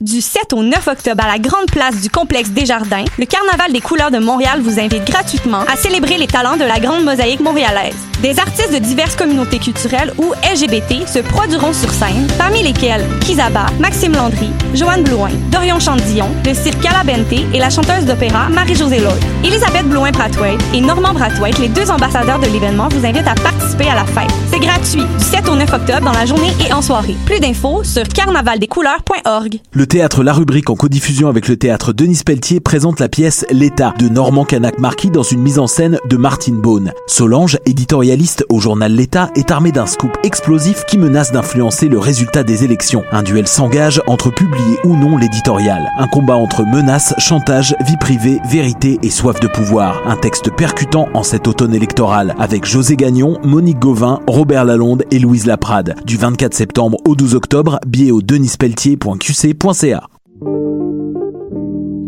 du 0.00 0.20
7 0.20 0.54
au 0.54 0.62
9 0.62 0.88
octobre 0.88 1.22
à 1.24 1.28
la 1.28 1.38
grande 1.38 1.66
place 1.70 2.00
du 2.00 2.10
complexe 2.10 2.50
Desjardins, 2.50 3.04
le 3.16 3.26
Carnaval 3.26 3.72
des 3.72 3.80
couleurs 3.80 4.10
de 4.10 4.18
Montréal 4.18 4.60
vous 4.60 4.80
invite 4.80 5.04
gratuitement 5.04 5.60
à 5.72 5.76
célébrer 5.76 6.18
les 6.18 6.26
talents 6.26 6.56
de 6.56 6.64
la 6.64 6.80
grande 6.80 7.04
mosaïque 7.04 7.40
montréalaise. 7.40 7.94
Des 8.22 8.38
artistes 8.40 8.72
de 8.72 8.78
diverses 8.78 9.14
communautés 9.14 9.58
culturelles 9.58 10.12
ou 10.18 10.32
LGBT 10.52 11.06
se 11.06 11.20
produiront 11.20 11.72
sur 11.72 11.90
scène, 11.92 12.26
parmi 12.38 12.62
lesquels 12.62 13.04
Kizaba, 13.20 13.66
Maxime 13.78 14.14
Landry, 14.14 14.48
Joanne 14.74 15.04
Blouin, 15.04 15.30
Dorion 15.52 15.78
Chandillon, 15.78 16.28
le 16.44 16.54
cirque 16.54 16.80
Calabente 16.80 17.32
et 17.32 17.58
la 17.58 17.70
chanteuse 17.70 18.04
d'opéra 18.04 18.48
Marie-Josée 18.48 18.98
Lloyd. 18.98 19.22
Elisabeth 19.44 19.88
Blouin-Brathwaite 19.88 20.60
et 20.74 20.80
Normand 20.80 21.14
Brathwaite, 21.14 21.58
les 21.58 21.68
deux 21.68 21.88
ambassadeurs 21.90 22.40
de 22.40 22.46
l'événement, 22.46 22.88
vous 22.88 23.06
invitent 23.06 23.28
à 23.28 23.34
participer 23.34 23.88
à 23.88 23.94
la 23.94 24.06
fête. 24.06 24.32
C'est 24.50 24.60
gratuit, 24.60 25.04
du 25.18 25.24
7 25.24 25.48
au 25.48 25.54
9 25.54 25.72
octobre 25.72 26.00
dans 26.00 26.12
la 26.12 26.26
journée 26.26 26.52
et 26.66 26.72
en 26.72 26.82
soirée. 26.82 27.16
Plus 27.26 27.38
d'infos 27.38 27.84
sur 27.84 28.06
carnavaldescouleurs.org. 28.08 29.51
Le 29.72 29.86
théâtre 29.86 30.22
La 30.22 30.32
Rubrique 30.32 30.70
en 30.70 30.76
codiffusion 30.76 31.28
avec 31.28 31.48
le 31.48 31.56
théâtre 31.56 31.92
Denis 31.92 32.20
Pelletier 32.24 32.60
présente 32.60 33.00
la 33.00 33.08
pièce 33.08 33.44
L'État 33.50 33.94
de 33.98 34.08
Normand 34.08 34.44
Canac 34.44 34.78
Marquis 34.78 35.10
dans 35.10 35.22
une 35.22 35.40
mise 35.40 35.58
en 35.58 35.66
scène 35.66 35.98
de 36.08 36.16
Martine 36.16 36.60
Beaune. 36.60 36.92
Solange, 37.06 37.58
éditorialiste 37.66 38.44
au 38.48 38.60
journal 38.60 38.92
L'État, 38.92 39.30
est 39.34 39.50
armée 39.50 39.72
d'un 39.72 39.86
scoop 39.86 40.16
explosif 40.22 40.84
qui 40.86 40.98
menace 40.98 41.32
d'influencer 41.32 41.88
le 41.88 41.98
résultat 41.98 42.42
des 42.42 42.64
élections. 42.64 43.04
Un 43.12 43.22
duel 43.22 43.46
s'engage 43.46 44.02
entre 44.06 44.30
publier 44.30 44.78
ou 44.84 44.96
non 44.96 45.16
l'éditorial. 45.16 45.90
Un 45.98 46.06
combat 46.06 46.36
entre 46.36 46.64
menaces, 46.64 47.14
chantage, 47.18 47.74
vie 47.86 47.96
privée, 47.98 48.38
vérité 48.48 48.98
et 49.02 49.10
soif 49.10 49.40
de 49.40 49.48
pouvoir. 49.48 50.02
Un 50.06 50.16
texte 50.16 50.50
percutant 50.50 51.08
en 51.14 51.22
cet 51.22 51.48
automne 51.48 51.74
électoral 51.74 52.34
avec 52.38 52.64
José 52.64 52.96
Gagnon, 52.96 53.38
Monique 53.44 53.78
Gauvin, 53.78 54.20
Robert 54.26 54.64
Lalonde 54.64 55.04
et 55.10 55.18
Louise 55.18 55.46
Laprade. 55.46 55.96
Du 56.04 56.16
24 56.16 56.54
septembre 56.54 56.98
au 57.04 57.14
12 57.14 57.34
octobre, 57.34 57.78
billet 57.86 58.10
au 58.10 58.22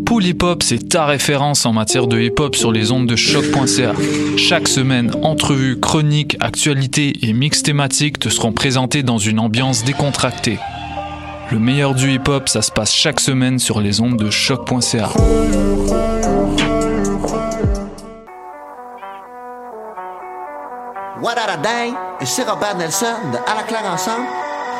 Pool 0.05 0.25
Hip 0.25 0.37
Hop, 0.41 0.63
c'est 0.63 0.87
ta 0.87 1.05
référence 1.05 1.65
en 1.65 1.73
matière 1.73 2.07
de 2.07 2.17
hip 2.17 2.35
hop 2.39 2.55
sur 2.55 2.71
les 2.71 2.93
ondes 2.93 3.07
de 3.07 3.17
choc.ca. 3.17 3.91
Chaque 4.37 4.69
semaine, 4.69 5.11
entrevues, 5.21 5.77
chroniques, 5.77 6.37
actualités 6.39 7.27
et 7.27 7.33
mix 7.33 7.61
thématiques 7.61 8.19
te 8.19 8.29
seront 8.29 8.53
présentés 8.53 9.03
dans 9.03 9.17
une 9.17 9.41
ambiance 9.41 9.83
décontractée. 9.83 10.59
Le 11.51 11.59
meilleur 11.59 11.93
du 11.93 12.13
hip 12.13 12.29
hop, 12.29 12.47
ça 12.47 12.61
se 12.61 12.71
passe 12.71 12.93
chaque 12.93 13.19
semaine 13.19 13.59
sur 13.59 13.81
les 13.81 13.99
ondes 13.99 14.17
de 14.17 14.29
choc.ca. 14.29 15.09
What 21.21 21.35
a 21.37 21.57
day? 21.57 21.93
C'est 22.23 22.47
Robert 22.47 22.77
Nelson 22.77 23.07
de 23.33 23.37
À 23.51 23.55
la 23.57 23.63
claire 23.63 23.91
ensemble 23.91 24.25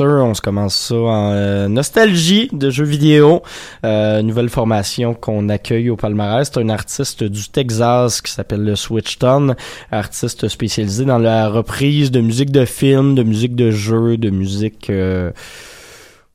On 0.00 0.34
se 0.34 0.40
commence 0.40 0.74
ça 0.74 0.94
en 0.94 1.32
euh, 1.32 1.68
nostalgie 1.68 2.48
de 2.52 2.70
jeux 2.70 2.84
vidéo. 2.84 3.42
Euh, 3.84 4.22
nouvelle 4.22 4.48
formation 4.48 5.14
qu'on 5.14 5.48
accueille 5.48 5.90
au 5.90 5.96
palmarès. 5.96 6.50
C'est 6.52 6.60
un 6.60 6.68
artiste 6.68 7.24
du 7.24 7.48
Texas 7.48 8.20
qui 8.20 8.32
s'appelle 8.32 8.64
le 8.64 8.76
Switchton, 8.76 9.54
artiste 9.90 10.48
spécialisé 10.48 11.04
dans 11.04 11.18
la 11.18 11.48
reprise 11.48 12.10
de 12.10 12.20
musique 12.20 12.50
de 12.50 12.64
film, 12.64 13.14
de 13.14 13.22
musique 13.22 13.54
de 13.54 13.70
jeu, 13.70 14.16
de 14.16 14.30
musique... 14.30 14.90
Euh, 14.90 15.30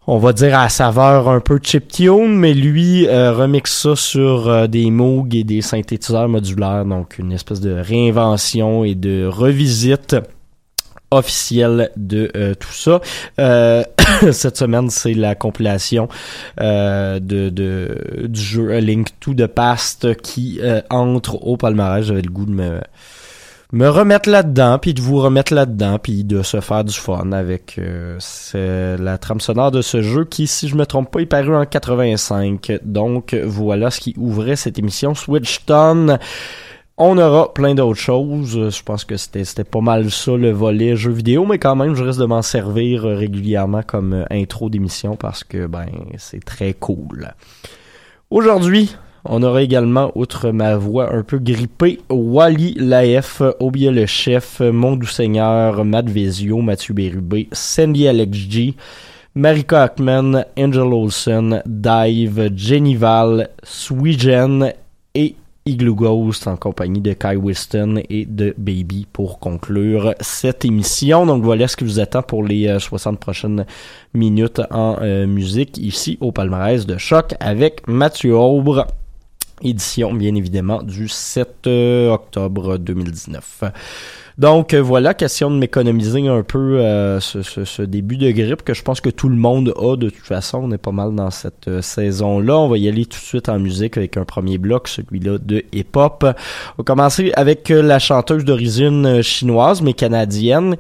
on 0.08 0.18
va 0.18 0.34
dire 0.34 0.58
à 0.58 0.68
saveur 0.68 1.30
un 1.30 1.40
peu 1.40 1.60
chiptune, 1.62 2.36
mais 2.36 2.54
lui 2.54 3.08
euh, 3.08 3.34
remixe 3.34 3.84
ça 3.84 3.96
sur 3.96 4.50
euh, 4.50 4.68
des 4.68 4.90
Moog 4.90 5.36
et 5.36 5.44
des 5.44 5.62
synthétiseurs 5.62 6.28
modulaires, 6.28 6.86
donc 6.86 7.20
une 7.20 7.32
espèce 7.32 7.62
de 7.62 7.72
réinvention 7.72 8.84
et 8.84 8.96
de 8.96 9.26
revisite 9.26 10.16
officielle 11.12 11.92
de 11.98 12.32
euh, 12.36 12.56
tout 12.56 12.72
ça. 12.72 13.02
Euh, 13.40 13.84
cette 14.32 14.58
semaine, 14.58 14.90
c'est 14.90 15.14
la 15.14 15.36
compilation 15.36 16.08
euh, 16.60 17.20
de, 17.20 17.50
de, 17.50 18.28
du 18.28 18.42
jeu 18.42 18.74
A 18.74 18.80
Link 18.80 19.10
to 19.20 19.34
the 19.34 19.48
Past 19.48 20.16
qui 20.22 20.60
entre 20.90 21.36
au 21.46 21.58
palmarès. 21.58 22.06
J'avais 22.06 22.22
le 22.22 22.32
goût 22.32 22.46
de 22.46 22.52
me 22.52 22.80
me 23.74 23.88
remettre 23.88 24.30
là-dedans, 24.30 24.80
puis 24.80 24.94
de 24.94 25.00
vous 25.00 25.22
remettre 25.22 25.54
là-dedans, 25.54 25.98
puis 25.98 26.26
de 26.26 26.42
se 26.42 26.60
faire 26.60 26.84
du 26.84 26.94
fun 26.94 27.32
avec 27.32 27.80
la 28.54 29.18
trame 29.18 29.40
sonore 29.40 29.72
de 29.72 29.82
ce 29.82 30.02
jeu 30.02 30.26
qui, 30.26 30.46
si 30.46 30.68
je 30.68 30.76
me 30.76 30.86
trompe 30.86 31.10
pas, 31.10 31.22
est 31.22 31.26
paru 31.26 31.56
en 31.56 31.66
85. 31.66 32.80
Donc 32.84 33.34
voilà 33.34 33.90
ce 33.90 34.02
qui 34.02 34.14
ouvrait 34.18 34.58
cette 34.58 34.78
émission 34.78 35.16
Switchton. 35.16 36.18
On 37.04 37.18
aura 37.18 37.52
plein 37.52 37.74
d'autres 37.74 38.00
choses. 38.00 38.70
Je 38.70 38.84
pense 38.84 39.06
que 39.06 39.18
c'était 39.18 39.64
pas 39.64 39.82
mal 39.82 40.12
ça 40.12 40.38
le 40.38 40.52
volet 40.52 40.96
jeux 40.96 41.10
vidéo, 41.10 41.48
mais 41.48 41.58
quand 41.58 41.76
même, 41.76 41.96
je 41.96 42.04
risque 42.04 42.20
de 42.20 42.26
m'en 42.26 42.44
servir 42.44 43.02
régulièrement 43.02 43.82
comme 43.82 44.24
intro 44.30 44.70
d'émission 44.70 45.16
parce 45.16 45.44
que 45.44 45.66
ben 45.66 45.88
c'est 46.20 46.46
très 46.46 46.76
cool. 46.76 47.34
Aujourd'hui, 48.30 48.96
on 49.26 49.42
aura 49.42 49.64
également, 49.64 50.12
outre 50.14 50.52
ma 50.52 50.76
voix 50.76 51.12
un 51.12 51.24
peu 51.24 51.40
grippée, 51.40 52.02
Wally 52.12 52.76
Laef, 52.76 53.42
Obia 53.60 53.90
le 53.90 54.06
chef, 54.06 54.60
Mon 54.60 54.96
doux 54.96 55.08
seigneur, 55.08 55.84
Matt 55.84 56.08
Vezio, 56.08 56.62
Mathieu 56.62 56.94
Bérubé, 56.94 57.50
Sandy 57.52 58.08
Alex 58.08 58.38
G, 58.38 58.76
Marika 59.34 59.86
Ackman, 59.86 60.46
Angel 60.56 60.94
Olsen, 60.94 61.64
Dive, 61.66 62.52
Jenny 62.56 62.94
Val, 62.94 63.50
Sweegen 63.64 64.72
et 65.16 65.36
Igloo 65.66 65.96
Ghost 65.96 66.48
en 66.48 66.58
compagnie 66.58 67.02
de 67.02 67.14
Kai 67.14 67.36
Whiston 67.36 68.02
et 68.10 68.26
de 68.26 68.54
Baby 68.58 69.08
pour 69.12 69.40
conclure 69.40 70.16
cette 70.20 70.66
émission. 70.66 71.26
Donc 71.26 71.44
voilà 71.44 71.68
ce 71.68 71.78
qui 71.78 71.84
vous 71.84 72.00
attend 72.00 72.24
pour 72.24 72.44
les 72.44 72.80
60 72.80 73.20
prochaines 73.20 73.66
minutes 74.14 74.62
en 74.72 74.98
euh, 75.02 75.28
musique 75.28 75.78
ici 75.78 76.18
au 76.20 76.32
palmarès 76.32 76.86
de 76.86 76.98
choc 76.98 77.36
avec 77.40 77.88
Mathieu 77.88 78.36
Aubre. 78.36 78.88
Édition 79.62 80.14
bien 80.14 80.34
évidemment 80.34 80.82
du 80.82 81.08
7 81.08 81.68
octobre 81.68 82.78
2019. 82.78 83.64
Donc 84.42 84.74
voilà, 84.74 85.14
question 85.14 85.52
de 85.52 85.56
m'économiser 85.58 86.28
un 86.28 86.42
peu 86.42 86.80
ce, 87.20 87.44
ce, 87.44 87.64
ce, 87.64 87.84
début 87.84 88.18
de 88.18 88.32
grippe 88.32 88.64
que 88.64 88.74
je 88.74 88.82
pense 88.82 89.00
que 89.00 89.12
tout 89.12 89.30
le 89.30 89.36
monde 89.36 89.72
a 89.78 89.96
de 89.96 90.10
toute 90.10 90.26
façon. 90.26 90.62
On 90.64 90.72
est 90.72 90.80
pas 90.80 90.92
mal 90.92 91.14
dans 91.14 91.30
cette 91.30 91.70
saison-là. 91.80 92.58
On 92.58 92.68
va 92.68 92.80
y 92.80 92.88
aller 92.88 93.06
tout 93.06 93.20
de 93.20 93.24
suite 93.24 93.50
en 93.50 93.60
musique 93.60 93.98
avec 93.98 94.18
un 94.18 94.26
premier 94.26 94.58
bloc, 94.58 94.88
celui-là 94.88 95.38
de 95.38 95.64
hip-hop. 95.72 96.24
On 96.24 96.78
va 96.80 96.84
commencer 96.84 97.32
avec 97.36 97.70
la 97.70 98.00
chanteuse 98.00 98.44
d'origine 98.44 99.22
chinoise 99.22 99.84
mais 99.84 99.94
canadienne 99.94 100.76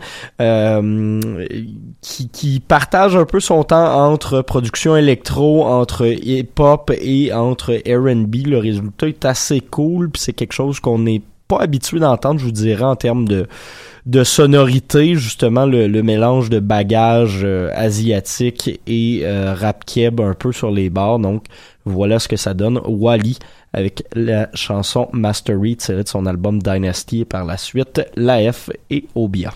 qui, 2.01 2.29
qui 2.29 2.59
partage 2.61 3.15
un 3.15 3.25
peu 3.25 3.39
son 3.39 3.63
temps 3.63 4.11
entre 4.11 4.41
production 4.41 4.97
électro, 4.97 5.65
entre 5.65 6.07
hip-hop 6.07 6.91
et 6.99 7.31
entre 7.31 7.73
R&B. 7.73 8.47
Le 8.47 8.57
résultat 8.57 9.07
est 9.07 9.23
assez 9.23 9.61
cool, 9.61 10.09
puis 10.09 10.19
c'est 10.19 10.33
quelque 10.33 10.53
chose 10.53 10.79
qu'on 10.79 10.97
n'est 10.97 11.21
pas 11.55 11.61
habitué 11.63 11.99
d'entendre, 11.99 12.39
je 12.39 12.45
vous 12.45 12.51
dirais, 12.51 12.83
en 12.83 12.95
termes 12.95 13.27
de 13.27 13.47
de 14.07 14.23
sonorité, 14.23 15.13
justement 15.13 15.65
le, 15.67 15.87
mélange 16.01 16.49
de 16.49 16.59
bagages 16.59 17.41
euh, 17.43 17.69
asiatiques 17.75 18.81
et 18.87 19.21
euh, 19.23 19.53
rap 19.53 19.85
keb 19.85 20.19
un 20.19 20.33
peu 20.33 20.51
sur 20.51 20.71
les 20.71 20.89
bars. 20.89 21.19
Donc 21.19 21.45
voilà 21.85 22.17
ce 22.17 22.27
que 22.27 22.35
ça 22.35 22.55
donne. 22.55 22.79
Wally 22.85 23.37
avec 23.73 24.03
la 24.13 24.49
chanson 24.53 25.07
Mastery 25.13 25.77
tirée 25.77 26.03
de 26.03 26.09
son 26.09 26.25
album 26.25 26.61
Dynasty 26.61 27.21
et 27.21 27.25
par 27.25 27.45
la 27.45 27.57
suite 27.57 28.01
L'AF 28.15 28.69
et 28.89 29.05
Obia. 29.15 29.53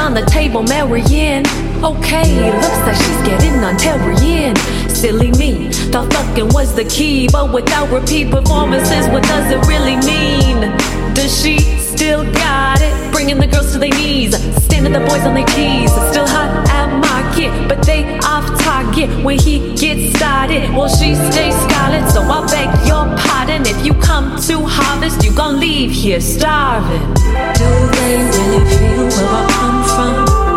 On 0.00 0.14
the 0.14 0.22
table, 0.22 0.62
Marianne. 0.62 1.44
Okay, 1.84 2.50
looks 2.52 2.80
like 2.86 2.96
she's 2.96 3.22
getting 3.28 3.52
Ontarian. 3.60 4.56
Silly 4.90 5.30
me, 5.32 5.70
thought 5.92 6.12
fucking 6.12 6.48
was 6.48 6.74
the 6.74 6.84
key, 6.84 7.28
but 7.30 7.52
without 7.52 7.90
repeat 7.90 8.30
performances, 8.30 9.06
what 9.08 9.22
does 9.24 9.52
it 9.52 9.60
really 9.68 9.96
mean? 9.96 10.60
Does 11.14 11.30
she 11.40 11.58
still 11.78 12.24
got 12.32 12.80
it? 12.80 13.12
Bringing 13.12 13.38
the 13.38 13.46
girls 13.46 13.72
to 13.72 13.78
their 13.78 13.90
knees, 13.90 14.34
standing 14.64 14.92
the 14.92 15.00
boys 15.00 15.24
on 15.24 15.34
their 15.34 15.46
keys. 15.46 15.92
Still 16.10 16.26
hot 16.26 16.69
market, 17.40 17.68
but 17.68 17.84
they 17.84 18.18
off 18.20 18.46
target 18.60 19.10
when 19.24 19.38
he 19.38 19.74
gets 19.76 20.16
started. 20.16 20.70
Well, 20.70 20.88
she 20.88 21.14
stays 21.14 21.54
scarlet, 21.62 22.10
so 22.10 22.22
I 22.22 22.46
beg 22.46 22.86
your 22.86 23.06
pardon. 23.16 23.66
If 23.66 23.84
you 23.84 23.94
come 23.94 24.40
to 24.42 24.66
harvest, 24.66 25.24
you 25.24 25.34
gon' 25.34 25.60
leave 25.60 25.90
here 25.90 26.20
starving. 26.20 27.14
Do 27.14 27.68
they 27.92 28.16
really 28.16 28.64
feel 28.76 29.04
where 29.08 29.28
I 29.28 29.46
come 29.50 30.34
from? 30.34 30.49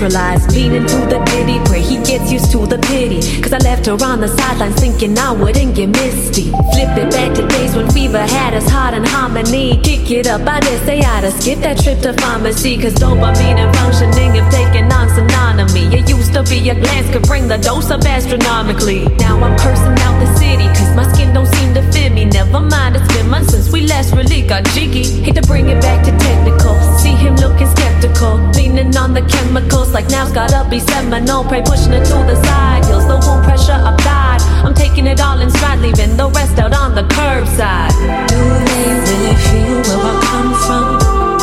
Claim 0.00 0.10
it's 0.10 0.46
naturalized. 0.46 0.52
Leaning 0.52 0.86
to 0.86 0.96
the 1.08 1.18
ditty, 1.26 1.58
pray 1.64 1.80
he 1.80 1.96
gets 1.96 2.32
used 2.32 2.50
to 2.52 2.66
the 2.66 2.78
pity. 2.78 3.20
Cause 3.42 3.52
I 3.52 3.58
left 3.58 3.86
her 3.86 3.92
on 4.04 4.20
the 4.20 4.28
sidelines 4.28 4.80
thinking 4.80 5.18
I 5.18 5.32
wouldn't 5.32 5.74
get 5.74 5.88
misty. 5.88 6.50
Flip 6.72 6.96
it 6.96 7.10
back 7.10 7.34
to 7.36 7.46
days 7.48 7.74
when 7.74 7.90
fever 7.90 8.18
had 8.18 8.54
us 8.54 8.68
hot 8.68 8.94
in 8.94 9.04
harmony. 9.04 9.80
Kick 9.82 10.10
it 10.10 10.26
up, 10.26 10.46
I 10.46 10.60
dare 10.60 10.78
say 10.86 11.00
I'd 11.00 11.30
skip 11.40 11.60
that 11.60 11.78
trip 11.82 12.00
to 12.00 12.12
pharmacy. 12.14 12.76
Cause 12.80 12.94
dopamine 12.94 13.58
and 13.58 13.74
functioning 13.76 14.34
have 14.34 14.50
taken 14.52 14.90
on 14.92 15.08
synonymy. 15.08 15.92
It 15.92 16.08
used 16.08 16.32
to 16.34 16.42
be 16.44 16.68
a 16.70 16.74
glance 16.74 17.10
could 17.10 17.22
bring 17.22 17.48
the 17.48 17.58
dose 17.58 17.90
up 17.90 18.04
astronomically. 18.04 19.06
Now 19.18 19.38
I'm 19.40 19.56
cursing 19.58 19.98
out 20.06 20.16
the 20.20 20.30
city, 20.38 20.66
cause 20.78 20.94
my 20.96 21.06
skin 21.12 21.32
don't 21.34 21.46
seem 21.46 21.74
to 21.74 21.82
fit 21.92 22.12
me. 22.12 22.24
Never 22.24 22.60
mind, 22.60 22.96
it's 22.96 23.08
been 23.14 23.28
months 23.28 23.52
since 23.52 23.70
we 23.70 23.86
last 23.86 24.14
really 24.14 24.42
got 24.42 24.64
jiggy. 24.76 25.04
Hate 25.22 25.36
to 25.36 25.42
bring 25.42 25.68
it 25.68 25.80
back 25.82 26.04
to 26.04 26.12
technical. 26.18 26.74
See 26.98 27.14
him 27.14 27.36
looking 27.36 27.68
skeptical. 28.00 28.36
Leaning 28.54 28.96
on 28.96 29.14
the 29.14 29.22
chemicals 29.22 29.92
like 29.92 30.08
now's 30.10 30.32
gotta 30.32 30.68
be 30.68 30.80
seminal. 30.80 31.44
Pray 31.44 31.62
pushing 31.62 31.92
it 31.92 32.04
to 32.04 32.14
the 32.26 32.36
side. 32.44 32.84
Heels 32.86 33.06
the 33.06 33.16
wound 33.26 33.44
pressure 33.44 33.80
applied. 33.84 34.40
I'm 34.64 34.74
taking 34.74 35.06
it 35.06 35.20
all 35.20 35.40
in 35.40 35.50
stride, 35.50 35.80
leaving 35.80 36.16
the 36.16 36.28
rest 36.30 36.58
out 36.58 36.72
on 36.72 36.94
the 36.94 37.02
curbside. 37.02 37.92
Do 38.28 38.36
they 38.66 38.88
really 39.06 39.34
feel 39.44 39.80
where 39.86 40.10
I 40.10 40.20
come 40.28 40.52
from? 40.64 40.86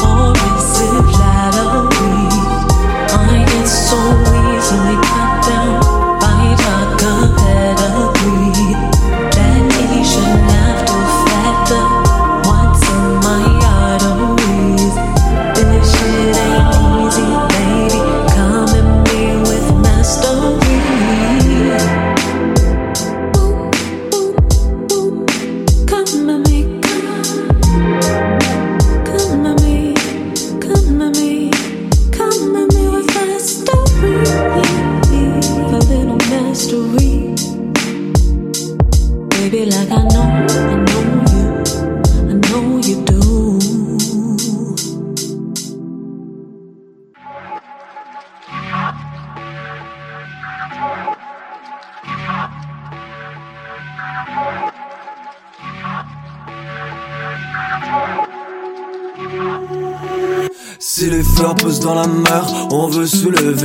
Or 0.08 0.34
is 0.50 0.82
it 0.86 1.04
flattery? 1.14 2.28
I 3.10 3.46
get 3.46 3.68
so 3.68 3.98
easily 4.54 5.07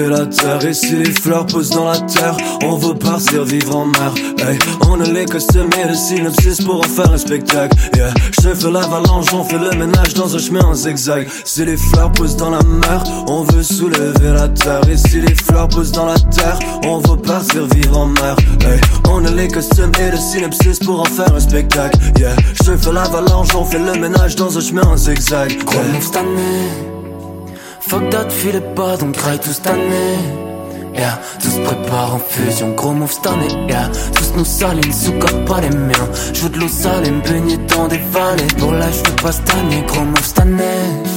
la 0.00 0.26
terre. 0.26 0.64
Et 0.64 0.74
si 0.74 0.96
les 0.96 1.12
fleurs 1.12 1.46
poussent 1.46 1.70
dans 1.70 1.84
la 1.84 1.98
terre, 2.00 2.36
on 2.64 2.76
veut 2.76 2.94
partir 2.94 3.44
vivre 3.44 3.76
en 3.76 3.86
mer. 3.86 4.14
Hey, 4.38 4.58
on 4.88 5.00
a 5.00 5.04
les 5.04 5.24
costumes 5.24 5.70
et 5.82 5.88
le 5.88 5.94
synopsis 5.94 6.60
pour 6.62 6.80
en 6.80 6.88
faire 6.88 7.12
un 7.12 7.18
spectacle. 7.18 7.76
Yeah, 7.94 8.12
je 8.42 8.48
fais 8.48 8.70
l'avalanche, 8.70 9.32
on 9.32 9.44
fait 9.44 9.58
le 9.58 9.70
ménage 9.76 10.14
dans 10.14 10.34
un 10.34 10.38
chemin 10.38 10.64
en 10.64 10.74
zigzag. 10.74 11.28
Si 11.44 11.64
les 11.64 11.76
fleurs 11.76 12.12
poussent 12.12 12.36
dans 12.36 12.50
la 12.50 12.62
mer, 12.62 13.02
on 13.28 13.42
veut 13.42 13.62
soulever 13.62 14.32
la 14.32 14.48
terre. 14.48 14.80
Et 14.90 14.96
si 14.96 15.20
les 15.20 15.34
fleurs 15.34 15.68
poussent 15.68 15.92
dans 15.92 16.06
la 16.06 16.18
terre, 16.18 16.58
on 16.86 16.98
veut 16.98 17.18
partir 17.18 17.66
vivre 17.66 17.98
en 17.98 18.06
mer. 18.06 18.36
Hey, 18.60 18.80
on 19.08 19.24
a 19.24 19.30
les 19.30 19.48
costumes 19.48 19.92
et 20.00 20.10
le 20.10 20.16
synopsis 20.16 20.78
pour 20.78 21.00
en 21.00 21.04
faire 21.04 21.34
un 21.34 21.40
spectacle. 21.40 21.98
Yeah, 22.18 22.34
je 22.64 22.76
fais 22.76 22.92
l'avalanche, 22.92 23.54
on 23.54 23.64
fait 23.64 23.78
le 23.78 23.98
ménage 23.98 24.36
dans 24.36 24.56
un 24.56 24.60
chemin 24.60 24.82
en 24.82 24.96
zigzag. 24.96 25.58
Année. 26.14 27.01
Fuck 27.88 28.10
that, 28.10 28.30
file 28.30 28.62
pas, 28.74 28.96
donc 28.96 29.12
graille 29.12 29.38
tout 29.38 29.52
cette 29.52 29.66
année. 29.66 30.18
Yeah, 30.94 31.18
tout 31.40 31.48
se 31.48 31.60
prépare 31.60 32.14
en 32.14 32.18
fusion, 32.18 32.70
gros 32.72 32.92
move 32.92 33.12
cette 33.12 33.26
année. 33.26 33.48
Yeah, 33.68 33.90
tous 34.14 34.36
nos 34.36 34.44
salines, 34.44 34.92
sous 34.92 35.12
pas 35.46 35.60
les 35.60 35.70
miens. 35.70 36.08
Je 36.32 36.42
veux 36.42 36.50
de 36.50 36.58
l'eau 36.58 36.68
salée, 36.68 37.10
me 37.10 37.20
baigner 37.22 37.56
dans 37.68 37.88
des 37.88 37.98
vallées. 37.98 38.46
Pour 38.58 38.72
là, 38.72 38.86
je 38.90 39.10
pas 39.22 39.32
cette 39.32 39.50
année, 39.50 39.82
gros 39.86 40.04
move 40.04 40.24
cette 40.24 40.40
année. 40.40 41.11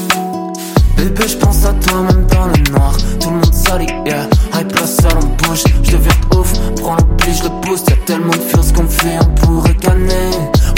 Bébé, 0.97 1.27
je 1.27 1.37
pense 1.37 1.65
à 1.65 1.73
toi 1.73 2.01
même 2.01 2.25
dans 2.27 2.47
le 2.47 2.71
noir. 2.71 2.95
Tout 3.19 3.29
le 3.29 3.35
monde 3.35 3.53
salit, 3.53 3.87
yeah. 4.05 4.27
Hype 4.53 4.73
la 4.79 4.87
salle 4.87 5.17
en 5.17 5.47
bouge, 5.47 5.63
je 5.83 5.91
deviens 5.91 6.13
ouf. 6.37 6.53
Prends 6.81 6.95
le 6.95 7.15
pli, 7.17 7.33
je 7.33 7.43
le 7.43 7.49
boost. 7.61 7.89
Y'a 7.89 7.95
tellement 8.05 8.31
de 8.31 8.37
fears 8.37 8.73
qu'on 8.73 8.87
fait, 8.87 9.17
on 9.21 9.45
pourrait 9.45 9.75
gagner. 9.81 10.31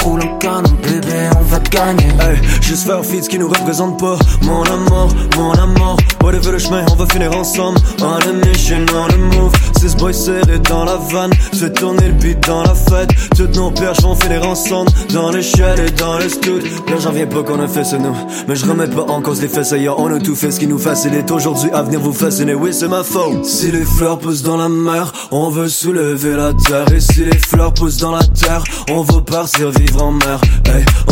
Roule 0.04 0.22
en 0.24 0.38
canon, 0.38 0.70
bébé, 0.84 1.30
on 1.38 1.44
va 1.44 1.60
gagner. 1.60 2.08
Hey, 2.20 2.38
juste 2.62 2.86
faire 2.86 3.02
ce 3.04 3.30
qui 3.30 3.38
nous 3.38 3.50
représente 3.50 4.00
pas. 4.00 4.18
Mon 4.44 4.64
amour, 4.64 5.10
mon 5.36 5.52
amour. 5.54 5.98
Whatever 6.24 6.52
le 6.52 6.60
chemin, 6.60 6.86
on 6.92 6.96
va 6.96 7.06
finir 7.08 7.36
ensemble. 7.36 7.80
On 8.02 8.06
a 8.06 8.48
mission, 8.48 8.86
on 8.94 9.08
the 9.08 9.18
move. 9.36 9.54
Six 9.80 9.96
boys 9.96 10.14
serrés 10.14 10.60
dans 10.60 10.86
la 10.86 10.96
vanne. 10.96 11.34
Fais 11.54 11.72
tourner 11.72 12.08
le 12.08 12.14
beat 12.14 12.40
dans 12.48 12.64
la 12.64 12.74
fête. 12.74 13.10
Toutes 13.36 13.56
nos 13.56 13.72
perches 13.72 14.02
vont 14.02 14.16
finir 14.16 14.48
ensemble. 14.48 14.92
Dans 15.14 15.30
l'échelle 15.32 15.80
et 15.80 15.92
dans 15.92 16.18
les 16.18 16.30
studs. 16.30 16.62
Là, 16.88 16.96
j'en 17.00 17.12
viens 17.12 17.28
pas 17.28 17.44
qu'on 17.44 17.60
a 17.60 17.68
fait 17.68 17.84
c'est 17.84 18.00
nous. 18.00 18.16
Mais 18.48 18.56
je 18.56 18.66
remets 18.66 18.88
pas 18.88 19.04
en 19.04 19.22
cause 19.22 19.42
les 19.42 19.48
faits 19.48 19.72
ailleurs. 19.74 20.00
On 20.00 20.07
tout 20.24 20.36
fait 20.36 20.52
ce 20.52 20.60
qui 20.60 20.68
nous 20.68 20.80
facilite 20.80 21.30
aujourd'hui 21.32 21.70
à 21.74 21.84
venir 21.84 22.00
vous 22.00 22.14
fasciner. 22.14 22.54
Oui, 22.54 22.74
c'est 22.74 22.88
ma 22.88 23.04
faute. 23.04 23.46
Si 23.46 23.72
les 23.72 23.84
fleurs 23.84 24.18
poussent 24.18 24.42
dans 24.42 24.58
la 24.58 24.70
mer, 24.70 25.12
on 25.32 25.50
veut 25.50 25.68
soulever 25.68 26.36
la 26.36 26.54
terre. 26.54 26.92
Et 26.94 27.00
si 27.00 27.26
les 27.26 27.38
fleurs 27.38 27.74
poussent 27.74 27.98
dans 27.98 28.12
la 28.12 28.24
terre, 28.24 28.64
on 28.90 29.02
veut 29.04 29.22
partir 29.22 29.70
vivre 29.72 30.04
en 30.04 30.14
mer. 30.14 30.40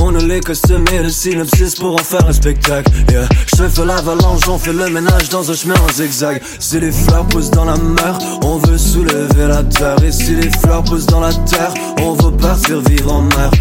On 0.02 0.16
a 0.16 0.20
les 0.20 0.40
costumes 0.40 0.86
et 0.94 1.04
le 1.04 1.10
synopsis 1.10 1.75
pour 1.75 1.94
en 1.96 2.04
faire 2.04 2.28
un 2.28 2.34
spectacle. 2.34 2.92
Yeah, 3.10 3.28
je 3.58 3.64
fais 3.68 3.86
l'avalanche, 3.86 4.48
on 4.48 4.58
fait 4.58 4.74
le 4.74 4.90
ménage 4.90 5.30
dans 5.30 5.50
un 5.50 5.54
chemin 5.54 5.75
en 5.75 5.94
zigzag. 5.94 6.42
Si 6.60 6.80
les 6.80 6.92
fleurs 6.92 7.25
poussent 7.25 7.52
dans 7.52 7.66
la 7.66 7.75
mer, 7.75 8.18
on 8.44 8.58
veut 8.58 8.78
soulever 8.78 9.48
la 9.48 9.64
terre. 9.64 10.04
Et 10.04 10.12
si 10.12 10.36
les 10.36 10.50
fleurs 10.62 10.84
poussent 10.84 11.08
dans 11.08 11.22
la 11.22 11.34
terre, 11.34 11.74
on 12.02 12.14
veut 12.14 12.32
partir 12.32 12.82
vivre 12.82 13.14
en 13.14 13.22
mer. 13.22 13.52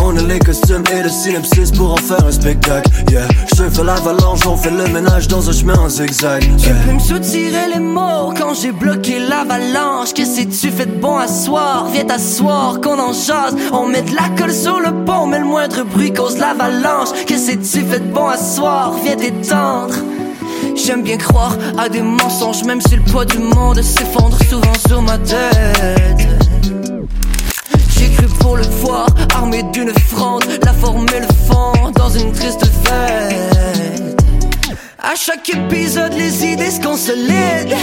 On 0.00 0.16
a 0.16 0.22
les 0.22 0.38
costumes 0.38 0.84
et 0.92 1.02
le 1.02 1.08
synopsis 1.08 1.70
pour 1.72 1.92
en 1.92 1.96
faire 1.96 2.24
un 2.24 2.32
spectacle. 2.32 2.90
Yeah, 3.10 3.28
je 3.56 3.64
fais 3.64 3.84
l'avalanche, 3.84 4.46
on 4.46 4.56
fait 4.56 4.61
le 4.70 4.86
ménage 4.92 5.28
dans 5.28 5.48
un 5.48 5.52
chemin 5.52 5.74
en 5.78 5.88
zigzag. 5.88 6.42
Tu 6.56 6.70
peux 6.70 6.92
me 6.92 6.98
soutirer 6.98 7.68
les 7.74 7.80
mots 7.80 8.32
quand 8.36 8.54
j'ai 8.54 8.70
bloqué 8.70 9.18
l'avalanche. 9.18 10.14
Que 10.14 10.24
si 10.24 10.46
tu 10.46 10.70
fais 10.70 10.86
de 10.86 10.94
bon 11.00 11.16
à 11.16 11.26
soir, 11.26 11.88
viens 11.92 12.04
t'asseoir, 12.04 12.80
qu'on 12.80 12.98
en 12.98 13.12
jase. 13.12 13.56
On 13.72 13.86
met 13.86 14.02
de 14.02 14.14
la 14.14 14.28
colle 14.38 14.52
sur 14.52 14.78
le 14.78 15.04
pont, 15.04 15.26
mais 15.26 15.40
le 15.40 15.46
moindre 15.46 15.84
bruit 15.84 16.12
cause 16.12 16.38
l'avalanche. 16.38 17.08
Que 17.26 17.36
si 17.36 17.58
tu 17.58 17.80
fais 17.84 17.98
de 17.98 18.12
bon 18.12 18.28
à 18.28 18.36
soir, 18.36 18.94
viens 19.02 19.16
t'étendre. 19.16 19.94
J'aime 20.76 21.02
bien 21.02 21.16
croire 21.16 21.56
à 21.78 21.88
des 21.88 22.02
mensonges, 22.02 22.62
même 22.64 22.80
si 22.80 22.94
le 22.96 23.02
poids 23.02 23.24
du 23.24 23.38
monde 23.38 23.82
s'effondre 23.82 24.38
souvent 24.48 24.74
sur 24.86 25.02
ma 25.02 25.18
tête. 25.18 26.28
J'ai 27.98 28.10
cru 28.10 28.26
pour 28.38 28.56
le 28.56 28.64
voir, 28.80 29.06
armé 29.34 29.64
d'une 29.72 29.92
fronde, 30.08 30.44
la 30.64 30.72
forme 30.72 31.06
et 31.16 31.20
le 31.20 31.26
fond 31.48 31.90
dans 31.96 32.10
une 32.10 32.32
triste 32.32 32.64
fête. 32.84 34.21
À 35.04 35.16
chaque 35.16 35.50
épisode, 35.50 36.12
les 36.14 36.46
idées 36.46 36.70
se 36.70 36.80
consolident. 36.80 37.74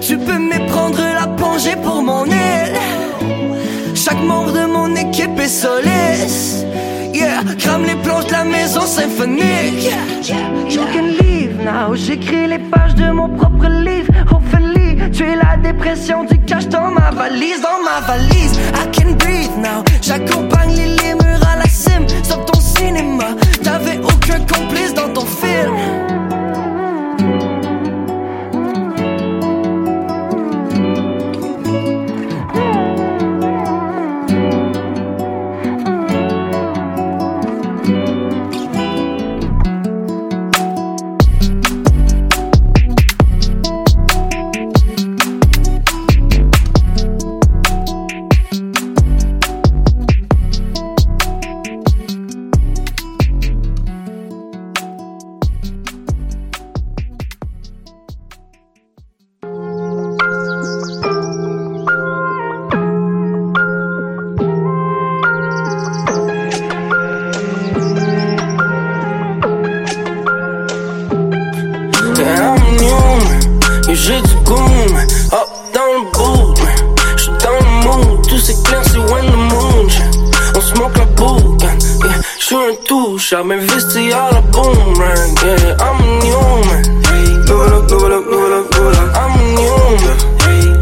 Tu 0.00 0.16
peux 0.16 0.38
méprendre 0.38 0.98
la 0.98 1.26
plongée 1.26 1.76
pour 1.76 2.00
mon 2.00 2.24
île. 2.24 2.74
Chaque 3.94 4.22
membre 4.22 4.52
de 4.52 4.64
mon 4.64 4.96
équipe 4.96 5.38
est 5.38 5.46
solide. 5.46 7.12
Yeah, 7.12 7.42
crame 7.58 7.84
les 7.84 7.96
planches 7.96 8.28
de 8.28 8.32
la 8.32 8.44
maison 8.44 8.80
symphonique. 8.80 9.92
You 10.70 10.80
can 10.94 11.08
leave 11.20 11.62
now. 11.62 11.94
J'écris 11.94 12.46
les 12.46 12.58
pages 12.58 12.94
de 12.94 13.10
mon 13.10 13.28
propre 13.28 13.66
livre. 13.66 14.10
Hopefully, 14.32 14.96
tu 15.12 15.24
es 15.24 15.36
la 15.36 15.58
dépression 15.58 16.24
du 16.24 16.40
cash 16.46 16.66
dans 16.68 16.90
ma 16.90 17.10
valise, 17.10 17.60
dans 17.60 17.82
ma 17.84 18.00
valise. 18.06 18.58
I 18.74 18.90
can 18.90 19.12
breathe 19.18 19.54
now. 19.58 19.84
J'accompagne 20.00 20.74
les 20.74 20.96
lémures 20.96 21.46
à 21.46 21.56
la 21.58 21.68
cime. 21.68 22.06
Stop 22.22 22.46
ton 22.46 22.58
cinéma. 22.58 23.36
T'avais 23.62 23.98
aucun 23.98 24.38
complice 24.46 24.94
dans 24.94 25.12
ton 25.12 25.26
film. 25.26 26.07
Touche, 83.38 83.46
m'investi 83.46 84.12
à 84.12 84.30
la 84.32 84.40
boomerang, 84.40 85.34
yeah. 85.44 85.76
I'm 85.80 86.00
a 86.00 86.24
human. 86.24 86.82
Move 87.46 87.66
it 87.66 87.72
up, 87.72 87.90
move 87.90 88.04
it 88.04 88.12
up, 88.12 88.24
move 88.26 88.46
it 88.46 88.52
up, 88.52 88.64
move 88.74 88.92
it 88.92 88.98
up. 88.98 89.08
I'm 89.14 89.32
a 89.34 89.44
human. 89.58 90.16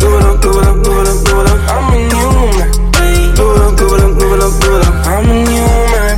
Move 0.01 0.17
it 0.17 0.25
up, 0.25 0.45
move 0.45 0.57
it 0.57 0.69
up, 0.69 0.77
move 0.77 1.01
it 1.01 1.09
up, 1.09 1.17
move 1.27 1.41
it 1.41 1.51
up. 1.51 1.61
I'm 1.69 1.91
a 1.91 2.07
human. 2.13 2.69
Move 3.37 3.57
it 3.57 3.61
up, 3.61 3.73
move 3.81 3.93
it 3.93 4.03
up, 4.03 4.13
move 4.17 4.33
it 4.33 4.43
up, 4.43 4.53
move 4.63 4.77
it 4.77 4.87
up. 4.87 4.95
I'm 5.07 5.29
a 5.29 5.45
human. 5.51 6.15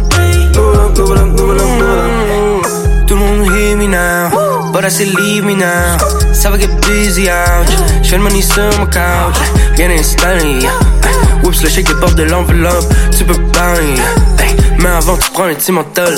Move 0.54 0.74
it 0.74 0.80
up, 0.80 0.96
move 0.96 1.10
it 1.10 1.18
up, 1.18 1.28
move 1.28 1.54
it 1.54 1.60
up, 1.60 1.68
move 1.68 1.82
it 1.82 2.66
up. 2.66 3.10
Le 3.10 3.14
monde 3.16 3.44
hear 3.52 3.76
me 3.76 3.86
now. 3.88 4.70
But 4.72 4.84
I 4.84 4.90
say 4.90 5.06
leave 5.06 5.44
me 5.44 5.54
now. 5.54 5.96
Ça 6.32 6.50
va 6.50 6.58
get 6.58 6.68
busy 6.86 7.28
out. 7.28 7.66
J'fais 8.02 8.16
le 8.16 8.22
money 8.22 8.42
sur 8.42 8.70
mon 8.78 8.86
couch. 8.86 9.38
Yeah. 9.76 9.88
Whoops, 11.42 11.62
le 11.62 11.68
chèque 11.68 11.92
porte 12.00 12.16
de 12.16 12.24
l'enveloppe. 12.24 12.84
Tu 13.16 13.24
peux 13.24 13.34
parler. 13.52 13.94
Mais 14.78 14.88
avant, 14.88 15.16
tu 15.16 15.30
prends 15.32 15.44
un 15.44 15.54
petit 15.54 15.72
menthol. 15.72 16.14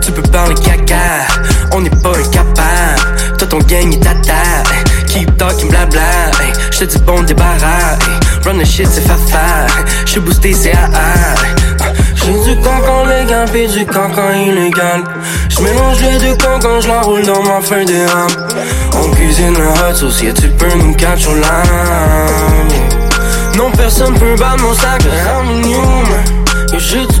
Tu 0.00 0.12
peux 0.12 0.22
parler 0.22 0.54
caca. 0.54 1.26
On 1.72 1.80
n'est 1.80 1.90
pas 1.90 2.10
incapable. 2.10 3.36
Toi, 3.38 3.48
ton 3.48 3.58
gang 3.58 3.92
est 3.92 4.06
à 4.06 4.14
table. 4.14 4.70
Keep 5.06 5.36
talking 5.36 5.68
blabla. 5.68 6.00
Hey, 6.40 6.52
J'te 6.70 6.84
dis 6.84 6.98
bon 6.98 7.22
débarras. 7.22 7.98
Run 8.44 8.58
the 8.58 8.64
shit, 8.64 8.86
c'est 8.90 9.02
fafa. 9.02 9.66
J'suis 10.06 10.20
boosté, 10.20 10.54
c'est 10.54 10.72
AA. 10.72 11.34
J'ai 12.14 12.54
du 12.54 12.60
cancan 12.60 13.06
légal 13.06 13.50
pis 13.50 13.66
du 13.66 13.86
cancan 13.86 14.32
illégal 14.46 15.02
J'mélange 15.48 16.00
les 16.02 16.18
deux 16.18 16.36
cancans, 16.36 16.80
j'l'enroule 16.80 17.24
dans 17.24 17.42
ma 17.42 17.60
feuille 17.60 17.86
de 17.86 18.06
rame 18.06 18.28
On 18.94 19.10
cuisine 19.10 19.54
le 19.54 19.66
hot 19.66 19.94
sauce, 19.94 20.22
yeah, 20.22 20.32
tu 20.32 20.48
peux 20.48 20.72
nous 20.76 20.94
catch 20.94 21.22
sur 21.22 21.34
l'âme? 21.34 22.68
Non 23.56 23.70
personne 23.70 24.14
peut 24.18 24.36
battre 24.36 24.62
mon 24.62 24.74
sac, 24.74 25.02
I'm 25.04 26.39
j'ai 26.80 27.06
du 27.06 27.20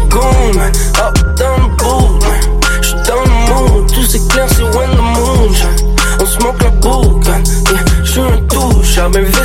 man, 0.56 0.72
up 0.98 1.18
dans 1.36 1.56
le 1.56 1.68
man 1.68 2.40
J'suis 2.80 2.94
dans 3.06 3.22
le 3.22 3.28
mood, 3.48 3.92
tout 3.92 4.02
s'éclaire, 4.02 4.48
c'est 4.48 4.62
when 4.62 4.90
the 4.90 5.02
moon 5.18 5.52
On 6.20 6.26
smoke 6.26 6.62
la 6.62 6.70
boucan, 6.70 7.42
yeah, 7.70 7.84
j'suis 8.02 8.20
un 8.20 8.38
touche. 8.48 8.94
J'investi 8.94 9.38
à 9.38 9.44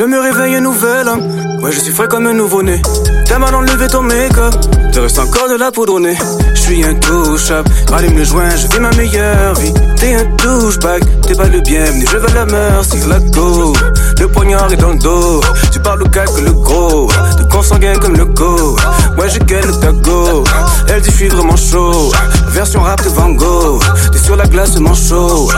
Je 0.00 0.06
me 0.06 0.18
réveille 0.18 0.54
un 0.54 0.62
nouvel 0.62 1.06
homme. 1.08 1.60
Ouais, 1.62 1.72
je 1.72 1.78
suis 1.78 1.92
frais 1.92 2.08
comme 2.08 2.26
un 2.26 2.32
nouveau-né. 2.32 2.80
T'as 3.26 3.38
mal 3.38 3.54
enlevé 3.54 3.86
ton 3.86 4.00
make-up. 4.00 4.54
Te 4.94 4.98
reste 4.98 5.18
encore 5.18 5.50
de 5.50 5.56
la 5.56 5.70
poudre 5.70 5.92
au 5.92 6.00
nez. 6.00 6.16
Je 6.54 6.58
suis 6.58 6.82
intouchable. 6.82 7.70
Allume 7.92 8.16
le 8.16 8.24
joint, 8.24 8.48
je 8.56 8.66
vis 8.66 8.80
ma 8.80 8.88
meilleure 8.92 9.54
vie. 9.56 9.74
T'es 9.96 10.14
un 10.14 10.24
douchebag. 10.36 11.04
T'es 11.26 11.34
pas 11.34 11.48
le 11.48 11.60
bienvenu, 11.60 12.06
je 12.10 12.16
veux 12.16 12.34
la 12.34 12.46
merci, 12.46 12.96
la 13.10 13.18
go. 13.18 13.74
Le 14.18 14.26
poignard 14.28 14.72
est 14.72 14.76
dans 14.76 14.92
le 14.92 14.98
dos. 14.98 15.42
Tu 15.70 15.78
parles 15.80 16.02
au 16.02 16.08
calque 16.08 16.40
le 16.40 16.52
gros. 16.52 17.10
De 17.38 17.44
consanguin 17.44 17.94
comme 17.96 18.16
le 18.16 18.24
go. 18.24 18.76
Ouais, 19.18 19.28
je 19.28 19.38
gagne 19.40 19.66
le 19.66 19.80
tago. 19.80 20.44
Elle 20.88 21.02
dit, 21.02 21.10
je 21.10 21.16
suis 21.16 21.28
vraiment 21.28 21.56
chaud. 21.56 22.10
Version 22.48 22.80
rap 22.80 23.04
de 23.04 23.10
Van 23.10 23.30
Gogh. 23.30 23.82
T'es 24.12 24.18
sur 24.18 24.36
la 24.36 24.46
glace, 24.46 24.78
manchot. 24.78 25.50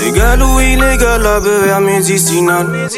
Légal 0.00 0.42
ou 0.42 0.60
illégal, 0.60 1.22
la 1.66 1.80
médicinale. 1.80 2.88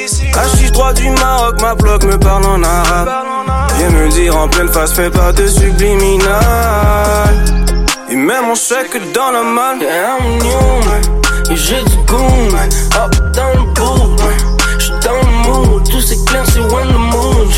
Achis 0.55 0.71
droit 0.71 0.93
du 0.93 1.11
Maroc, 1.11 1.61
ma 1.61 1.75
bloc 1.75 2.05
me 2.05 2.17
parle 2.17 2.45
en 2.47 2.63
arabe. 2.63 3.11
Viens 3.77 3.91
me 3.91 4.09
dire 4.09 4.37
en 4.37 4.49
pleine 4.49 4.69
face, 4.69 4.93
fais 4.93 5.11
pas 5.11 5.33
de 5.33 5.47
subliminal. 5.49 6.33
Et 8.09 8.15
même 8.15 8.47
mon 8.47 8.55
chèque 8.55 8.97
dans 9.13 9.33
la 9.33 9.43
malle. 9.43 9.83
I'm 9.83 10.39
new, 10.39 10.89
man. 10.89 11.03
Et 11.51 11.57
j'ai 11.57 11.83
du 11.83 11.97
goût. 12.07 12.57
Hop 12.97 13.15
dans 13.33 13.51
le 13.53 13.65
bout. 13.75 14.17
J'suis 14.79 14.93
dans 15.03 15.17
le 15.17 15.27
mood. 15.45 15.83
Tout 15.91 16.01
c'est 16.01 16.19
when 16.73 16.89
the 16.89 16.99
moon. 16.99 17.49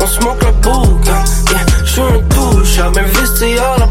On 0.00 0.06
smoke 0.06 0.44
la 0.44 0.52
boucle, 0.52 1.08
yeah. 1.08 1.64
J'suis 1.84 2.80
un 2.80 2.90
vesté 3.02 3.58
à 3.58 3.78
la 3.78 3.87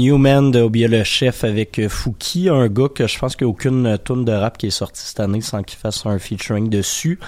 Newman 0.00 0.50
de 0.50 0.62
Obia 0.62 0.88
le 0.88 1.04
chef 1.04 1.44
avec 1.44 1.78
euh, 1.78 1.90
Fouki, 1.90 2.48
un 2.48 2.68
gars 2.68 2.88
que 2.88 3.06
je 3.06 3.18
pense 3.18 3.36
qu'il 3.36 3.46
n'y 3.46 3.50
a 3.50 3.52
aucune 3.52 3.86
euh, 3.86 3.96
tune 3.98 4.24
de 4.24 4.32
rap 4.32 4.56
qui 4.56 4.68
est 4.68 4.70
sortie 4.70 5.02
cette 5.04 5.20
année 5.20 5.42
sans 5.42 5.62
qu'il 5.62 5.78
fasse 5.78 6.06
un 6.06 6.18
featuring 6.18 6.70
dessus. 6.70 7.18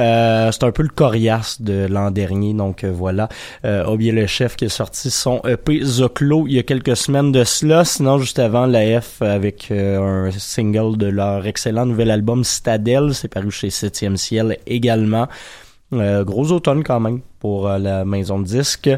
Euh, 0.00 0.50
c'est 0.50 0.64
un 0.64 0.72
peu 0.72 0.82
le 0.82 0.88
coriace 0.88 1.62
de 1.62 1.86
l'an 1.88 2.10
dernier, 2.10 2.54
donc 2.54 2.82
euh, 2.82 2.90
voilà. 2.90 3.28
Euh, 3.64 3.84
Obia 3.84 4.12
le 4.12 4.26
chef 4.26 4.56
qui 4.56 4.64
a 4.64 4.68
sorti 4.68 5.12
son 5.12 5.40
EP 5.46 5.80
Zoclo 5.84 6.48
il 6.48 6.54
y 6.54 6.58
a 6.58 6.64
quelques 6.64 6.96
semaines 6.96 7.30
de 7.30 7.44
cela. 7.44 7.84
Sinon, 7.84 8.18
juste 8.18 8.40
avant, 8.40 8.66
la 8.66 9.00
F 9.00 9.22
avec 9.22 9.70
un 9.70 10.30
single 10.36 10.96
de 10.96 11.06
leur 11.06 11.46
excellent 11.46 11.86
nouvel 11.86 12.10
album 12.10 12.42
Citadel, 12.42 13.14
c'est 13.14 13.28
paru 13.28 13.52
chez 13.52 13.68
7e 13.68 14.16
Ciel 14.16 14.58
également. 14.66 15.28
Euh, 15.92 16.22
gros 16.22 16.52
automne 16.52 16.84
quand 16.84 17.00
même 17.00 17.20
pour 17.40 17.66
euh, 17.66 17.78
la 17.78 18.04
maison 18.04 18.38
de 18.38 18.44
disque. 18.44 18.90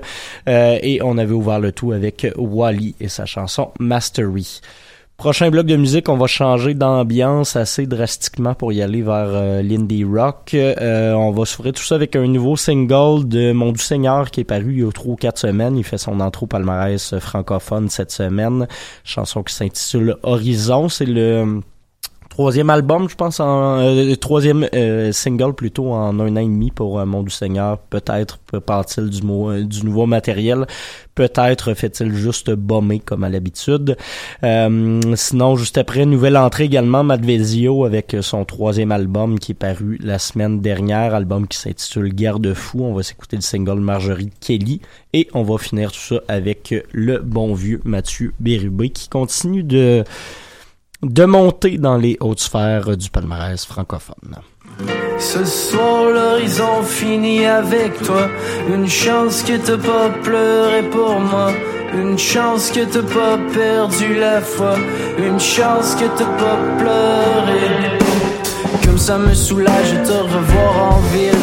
Euh, 0.48 0.78
et 0.82 1.00
on 1.02 1.18
avait 1.18 1.34
ouvert 1.34 1.60
le 1.60 1.72
tout 1.72 1.92
avec 1.92 2.26
Wally 2.36 2.94
et 3.00 3.08
sa 3.08 3.26
chanson 3.26 3.70
Mastery. 3.78 4.60
Prochain 5.16 5.50
bloc 5.50 5.66
de 5.66 5.76
musique, 5.76 6.08
on 6.08 6.16
va 6.16 6.26
changer 6.26 6.72
d'ambiance 6.72 7.54
assez 7.54 7.86
drastiquement 7.86 8.54
pour 8.54 8.72
y 8.72 8.80
aller 8.80 9.02
vers 9.02 9.62
l'indie 9.62 10.02
rock. 10.02 10.56
On 10.56 11.30
va 11.30 11.44
s'ouvrir 11.44 11.74
tout 11.74 11.82
ça 11.82 11.96
avec 11.96 12.16
un 12.16 12.26
nouveau 12.26 12.56
single 12.56 13.28
de 13.28 13.52
Mon 13.52 13.72
Doux 13.72 13.78
Seigneur 13.78 14.30
qui 14.30 14.40
est 14.40 14.44
paru 14.44 14.72
il 14.72 14.80
y 14.80 14.88
a 14.88 14.90
trois 14.90 15.12
ou 15.12 15.16
quatre 15.16 15.36
semaines. 15.36 15.76
Il 15.76 15.84
fait 15.84 15.98
son 15.98 16.18
au 16.20 16.46
palmarès 16.46 17.18
francophone 17.18 17.90
cette 17.90 18.12
semaine. 18.12 18.66
Chanson 19.04 19.42
qui 19.42 19.52
s'intitule 19.52 20.16
Horizon. 20.22 20.88
C'est 20.88 21.04
le 21.04 21.60
troisième 22.30 22.70
album, 22.70 23.08
je 23.08 23.16
pense, 23.16 23.40
en 23.40 23.80
euh, 23.80 24.14
troisième 24.14 24.66
euh, 24.72 25.12
single 25.12 25.52
plutôt 25.52 25.92
en 25.92 26.18
un 26.20 26.36
an 26.36 26.40
et 26.40 26.44
demi 26.44 26.70
pour 26.70 26.98
euh, 26.98 27.04
Mon 27.04 27.22
Doux 27.22 27.28
Seigneur. 27.28 27.76
Peut-être 27.78 28.38
part-il 28.64 29.10
du, 29.10 29.20
euh, 29.28 29.64
du 29.64 29.84
nouveau 29.84 30.06
matériel. 30.06 30.66
Peut-être 31.14 31.74
fait-il 31.74 32.14
juste 32.14 32.50
bomber 32.50 33.00
comme 33.00 33.24
à 33.24 33.28
l'habitude. 33.28 33.96
Euh, 34.42 35.00
sinon, 35.16 35.56
juste 35.56 35.76
après, 35.76 36.06
nouvelle 36.06 36.36
entrée 36.36 36.64
également, 36.64 37.02
Madvezio 37.04 37.84
avec 37.84 38.16
son 38.22 38.44
troisième 38.46 38.92
album 38.92 39.38
qui 39.38 39.52
est 39.52 39.54
paru 39.54 39.98
la 40.02 40.18
semaine 40.18 40.60
dernière, 40.60 41.14
album 41.14 41.46
qui 41.46 41.58
s'intitule 41.58 42.14
Guerre 42.14 42.38
de 42.38 42.54
fou. 42.54 42.84
On 42.84 42.94
va 42.94 43.02
s'écouter 43.02 43.36
le 43.36 43.42
single 43.42 43.80
Marjorie 43.80 44.30
Kelly 44.40 44.80
et 45.12 45.28
on 45.34 45.42
va 45.42 45.58
finir 45.58 45.92
tout 45.92 45.98
ça 45.98 46.20
avec 46.28 46.74
le 46.92 47.18
bon 47.18 47.54
vieux 47.54 47.80
Mathieu 47.84 48.32
Bérubé 48.38 48.88
qui 48.90 49.08
continue 49.08 49.64
de 49.64 50.04
de 51.02 51.24
monter 51.24 51.78
dans 51.78 51.96
les 51.96 52.16
hautes 52.20 52.40
sphères 52.40 52.96
du 52.96 53.10
palmarès 53.10 53.64
francophone. 53.64 54.36
Ce 55.18 55.44
soir 55.44 56.04
l'horizon 56.04 56.82
finit 56.82 57.44
avec 57.44 58.00
toi. 58.02 58.28
Une 58.72 58.88
chance 58.88 59.42
que 59.42 59.56
t'as 59.56 59.76
pas 59.76 60.10
pleuré 60.22 60.82
pour 60.90 61.20
moi. 61.20 61.52
Une 61.94 62.18
chance 62.18 62.70
que 62.70 62.84
t'as 62.84 63.02
pas 63.02 63.38
perdu 63.52 64.14
la 64.18 64.40
foi. 64.40 64.76
Une 65.18 65.40
chance 65.40 65.94
que 65.94 66.06
t'as 66.16 66.24
pas 66.24 66.58
pleuré. 66.78 67.98
Comme 68.84 68.98
ça 68.98 69.18
me 69.18 69.34
soulage 69.34 69.92
de 69.92 70.06
te 70.06 70.12
revoir 70.12 70.94
en 70.94 71.00
ville 71.12 71.39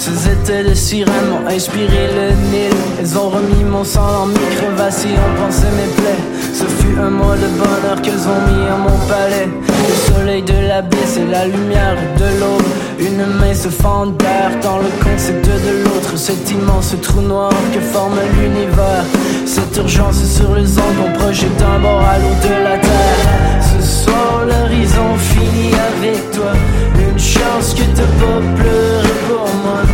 ces 0.00 0.30
étés 0.30 0.64
de 0.66 0.72
sirènes 0.72 1.28
m'ont 1.28 1.46
inspiré 1.46 2.08
le 2.16 2.28
Nil. 2.50 2.72
Elles 2.98 3.18
ont 3.18 3.28
remis 3.28 3.64
mon 3.64 3.84
sang 3.84 4.28
crevasses 4.56 5.04
et 5.04 5.12
ont 5.12 5.44
pensé 5.44 5.66
mes 5.76 5.92
plaies. 5.94 6.24
Ce 6.54 6.64
fut 6.64 6.98
un 6.98 7.10
mois 7.10 7.36
de 7.36 7.48
bonheur 7.58 8.00
qu'elles 8.02 8.26
ont 8.26 8.42
mis 8.48 8.66
à 8.66 8.76
mon 8.76 8.98
palais. 9.06 9.48
Le 9.88 10.14
soleil 10.14 10.42
de 10.42 10.68
la 10.68 10.80
baie 10.80 11.06
c'est 11.06 11.26
la 11.26 11.44
lumière 11.46 11.96
de 12.16 12.40
l'aube. 12.40 12.70
Une 12.98 13.26
main 13.38 13.52
se 13.52 13.68
fend 13.68 14.06
d'air 14.06 14.50
dans 14.62 14.78
le 14.78 14.90
concept 15.04 15.44
de 15.44 15.84
l'autre. 15.84 16.16
Cet 16.16 16.50
immense 16.50 16.94
trou 17.02 17.20
noir 17.20 17.52
que 17.74 17.80
forme 17.80 18.18
l'univers. 18.38 19.04
Cette 19.44 19.76
urgence 19.76 20.24
sur 20.24 20.54
les 20.54 20.78
ondes 20.78 20.96
qu'on 20.98 21.12
projette 21.18 21.56
d'un 21.58 21.78
bord 21.78 22.00
à 22.00 22.16
l'autre 22.16 22.48
de 22.48 22.64
la 22.64 22.78
terre. 22.78 23.26
Ce 23.60 24.04
soir 24.04 24.46
l'horizon 24.48 25.14
finit 25.18 25.74
avec 25.92 26.30
toi. 26.30 26.52
Une 26.98 27.18
chance 27.18 27.74
que 27.74 27.84
t'as 27.94 28.02
pas 28.02 28.40
pleuré 28.56 29.08
pour 29.28 29.46
moi 29.64 29.89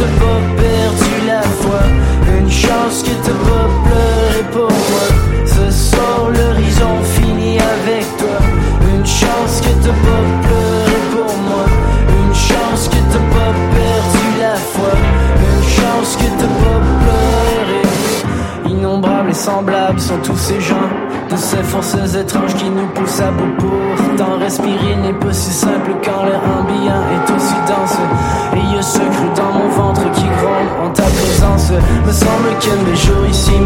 t'as 0.00 0.24
pas 0.24 0.40
perdu 0.56 1.14
la 1.26 1.42
foi. 1.42 1.82
Une 2.38 2.50
chance 2.50 3.02
que 3.02 3.14
t'as 3.24 3.40
pas 3.48 3.66
pleuré 3.84 4.42
pour 4.52 4.70
moi. 4.90 5.06
Ce 5.46 5.70
soir 5.70 6.30
l'horizon 6.34 6.94
finit 7.16 7.58
avec 7.58 8.04
toi. 8.16 8.38
Une 8.92 9.06
chance 9.06 9.60
que 9.60 9.72
t'as 9.84 9.98
pas 10.06 10.24
pleuré 10.44 10.98
pour 11.12 11.32
moi. 11.48 11.66
Une 12.18 12.34
chance 12.34 12.88
que 12.88 13.00
t'as 13.12 13.26
pas 13.36 13.52
perdu 13.76 14.26
la 14.40 14.56
foi. 14.72 14.92
Une 15.48 15.68
chance 15.76 16.16
que 16.16 16.28
t'as 16.38 16.54
pas 16.62 16.80
pleuré 17.02 17.82
Innombrables 18.72 19.30
et 19.30 19.34
semblables 19.34 20.00
sont 20.00 20.18
tous 20.22 20.38
ces 20.38 20.60
gens. 20.60 20.88
De 21.30 21.36
ces 21.36 21.62
forces 21.62 22.14
étranges 22.16 22.54
qui 22.54 22.68
nous 22.68 22.88
poussent 22.88 23.20
à 23.20 23.30
bout 23.30 23.54
Pourtant 23.96 24.36
respirer 24.40 24.96
n'est 24.96 25.12
pas 25.12 25.32
si 25.32 25.52
simple 25.52 25.92
quand 26.04 26.24
l'air 26.24 26.42
ambiant 26.58 27.04
est 27.14 27.32
aussi 27.36 27.54
dense 27.68 27.79
Me 32.60 32.66
semble 32.66 32.84
que 32.84 32.90
mes 32.90 32.96
jours 32.96 33.26
ici 33.26 33.58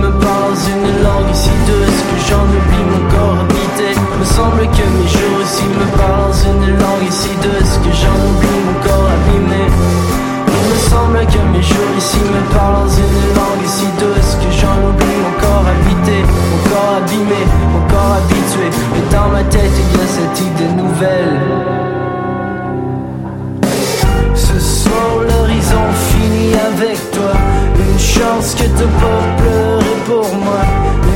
pas 28.82 29.22
pleuré 29.38 29.94
pour 30.06 30.34
moi. 30.34 30.62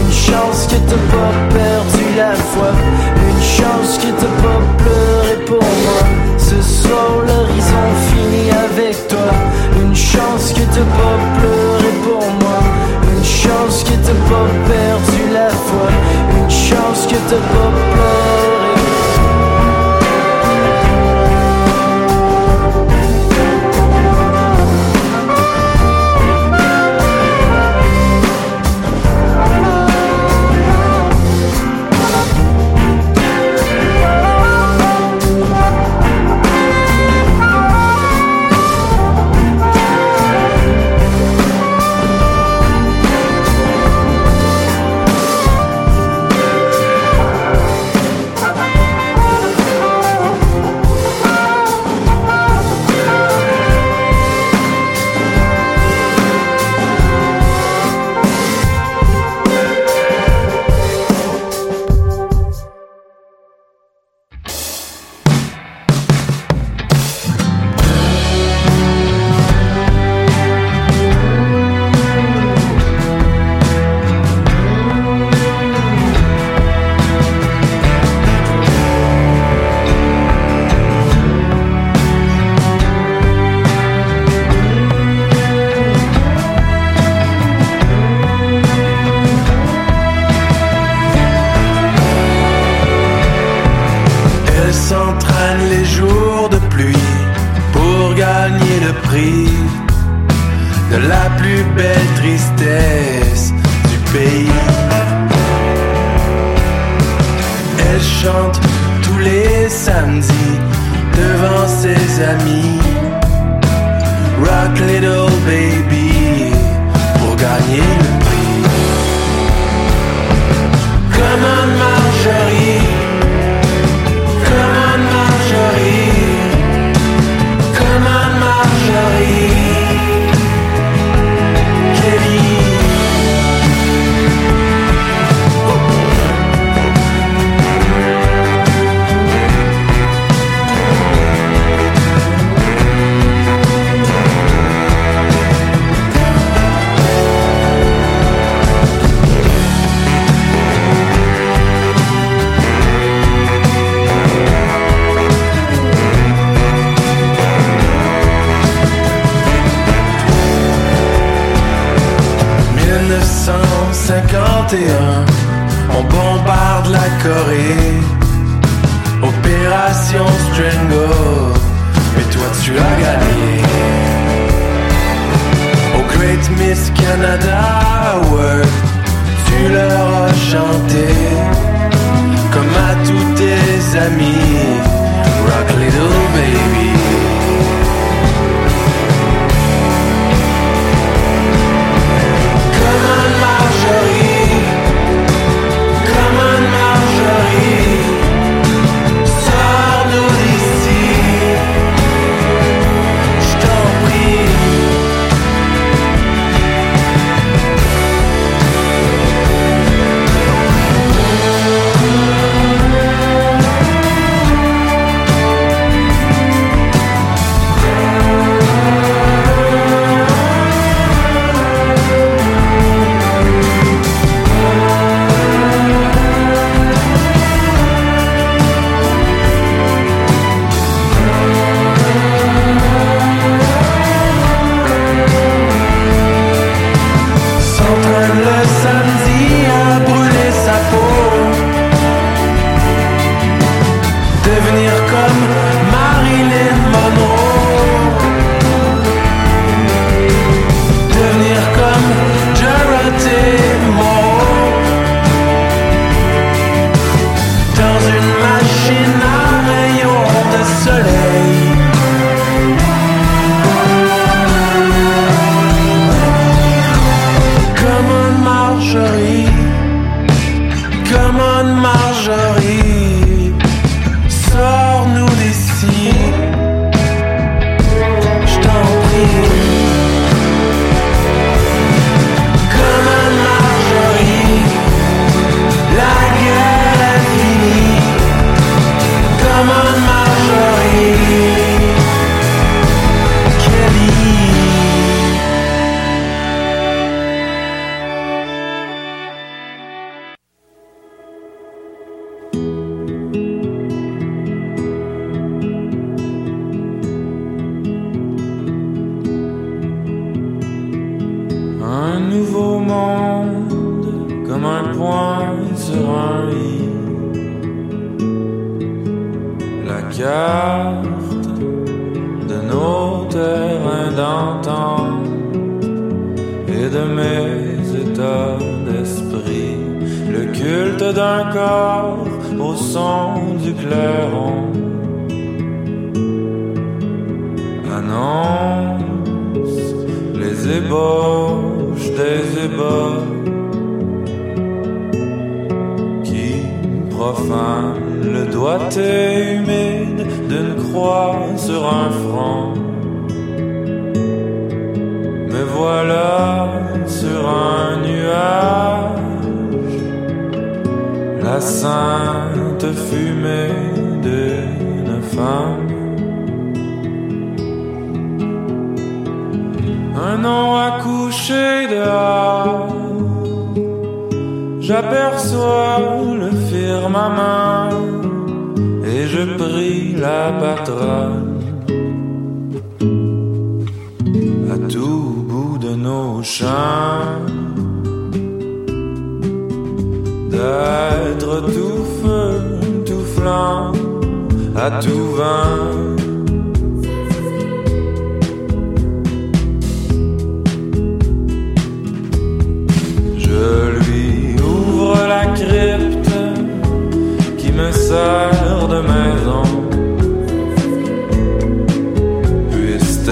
Une 0.01 0.13
chance 0.13 0.67
que 0.67 0.77
t'as 0.89 1.05
pas 1.13 1.33
perdu 1.53 2.05
la 2.17 2.35
foi. 2.35 2.71
Une 3.29 3.43
chance 3.43 3.99
que 3.99 4.11
t'as 4.21 4.43
pas 4.43 4.61
pleuré 4.79 5.45
pour 5.47 5.63
moi. 5.63 6.29
Ce 6.49 6.63
soir 6.63 7.11
l'horizon 7.27 7.89
finit 8.09 8.51
avec 8.51 9.07
toi 9.07 9.31
Une 9.83 9.95
chance 9.95 10.55
que 10.55 10.61
t'as 10.61 10.91
pas 10.97 11.19
pleuré 11.39 11.93
pour 12.05 12.25
moi 12.41 12.61
Une 13.13 13.25
chance 13.25 13.85
que 13.85 13.91
t'as 13.91 14.21
pas 14.31 14.49
perdu 14.67 15.31
la 15.31 15.51
foi 15.51 15.89
Une 16.39 16.51
chance 16.51 17.07
que 17.07 17.17
t'as 17.29 17.37
pas 17.37 17.71
pleuré 17.93 18.48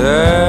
J'ai 0.06 0.45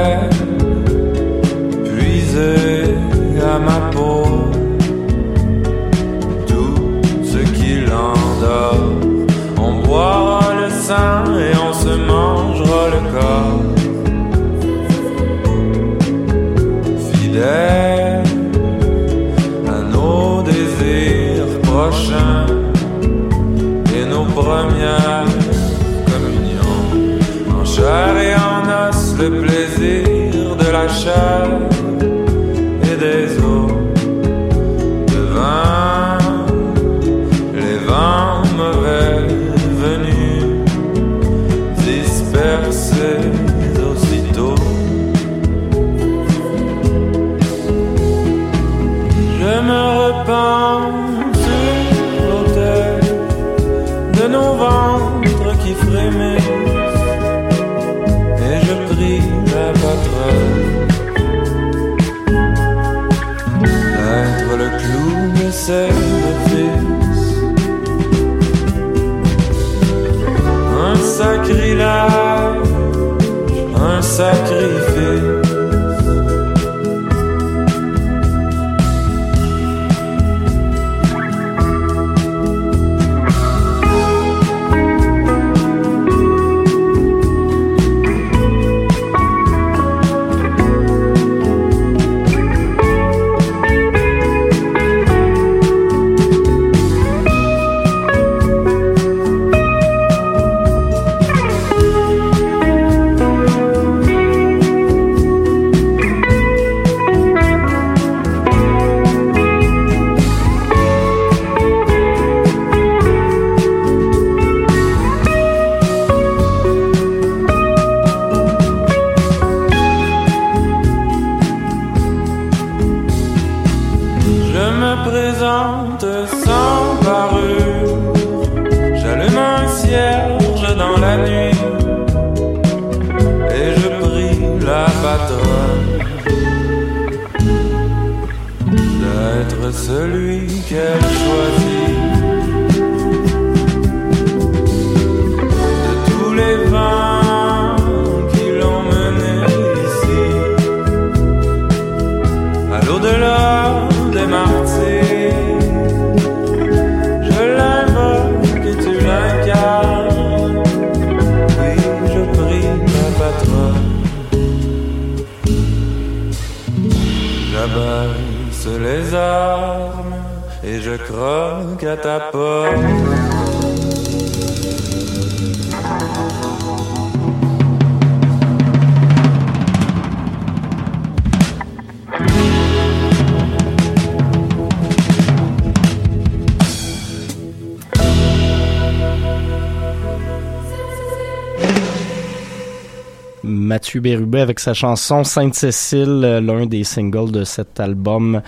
Mathieu 193.97 194.01
Bérubé 194.01 194.41
avec 194.41 194.59
sa 194.59 194.75
chanson 194.75 195.23
Sainte-Cécile, 195.23 196.21
euh, 196.23 196.39
l'un 196.39 196.67
des 196.67 196.83
singles 196.83 197.31
de 197.31 197.43
cet 197.43 197.79
album 197.79 198.43